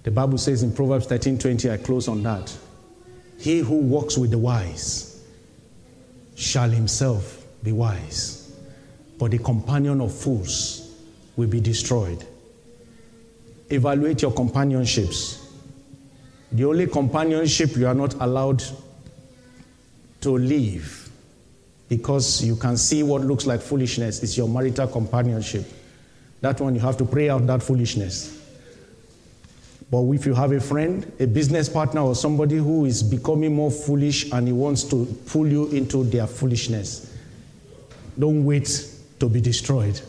[0.03, 2.55] The Bible says in Proverbs 13:20, I close on that.
[3.39, 5.21] He who walks with the wise
[6.35, 8.37] shall himself be wise
[9.17, 10.95] but the companion of fools
[11.35, 12.23] will be destroyed.
[13.69, 15.43] Evaluate your companionships.
[16.51, 18.63] The only companionship you are not allowed
[20.21, 21.09] to leave
[21.89, 25.65] because you can see what looks like foolishness is your marital companionship.
[26.41, 28.33] That one you have to pray out that foolishness.
[29.89, 33.71] But if you have a friend, a business partner, or somebody who is becoming more
[33.71, 37.15] foolish and he wants to pull you into their foolishness,
[38.19, 39.99] don't wait to be destroyed.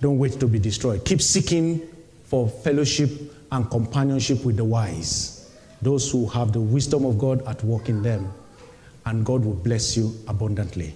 [0.00, 1.04] Don't wait to be destroyed.
[1.04, 1.82] Keep seeking
[2.24, 3.10] for fellowship
[3.50, 5.50] and companionship with the wise,
[5.82, 8.32] those who have the wisdom of God at work in them,
[9.06, 10.94] and God will bless you abundantly.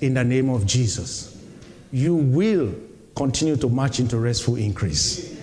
[0.00, 1.40] In the name of Jesus,
[1.92, 2.74] you will
[3.14, 5.38] continue to march into restful increase.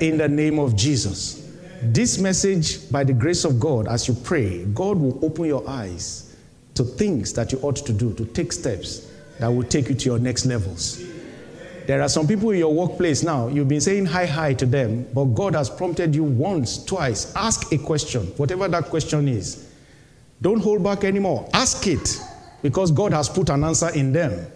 [0.00, 1.50] In the name of Jesus.
[1.82, 6.34] This message, by the grace of God, as you pray, God will open your eyes
[6.74, 10.04] to things that you ought to do, to take steps that will take you to
[10.06, 11.04] your next levels.
[11.86, 15.06] There are some people in your workplace now, you've been saying hi, hi to them,
[15.12, 17.34] but God has prompted you once, twice.
[17.36, 19.70] Ask a question, whatever that question is.
[20.40, 21.48] Don't hold back anymore.
[21.52, 22.18] Ask it
[22.62, 24.46] because God has put an answer in them.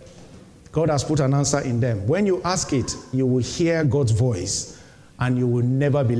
[0.72, 2.06] God has put an answer in them.
[2.06, 4.82] When you ask it, you will hear God's voice
[5.18, 6.16] and you will never be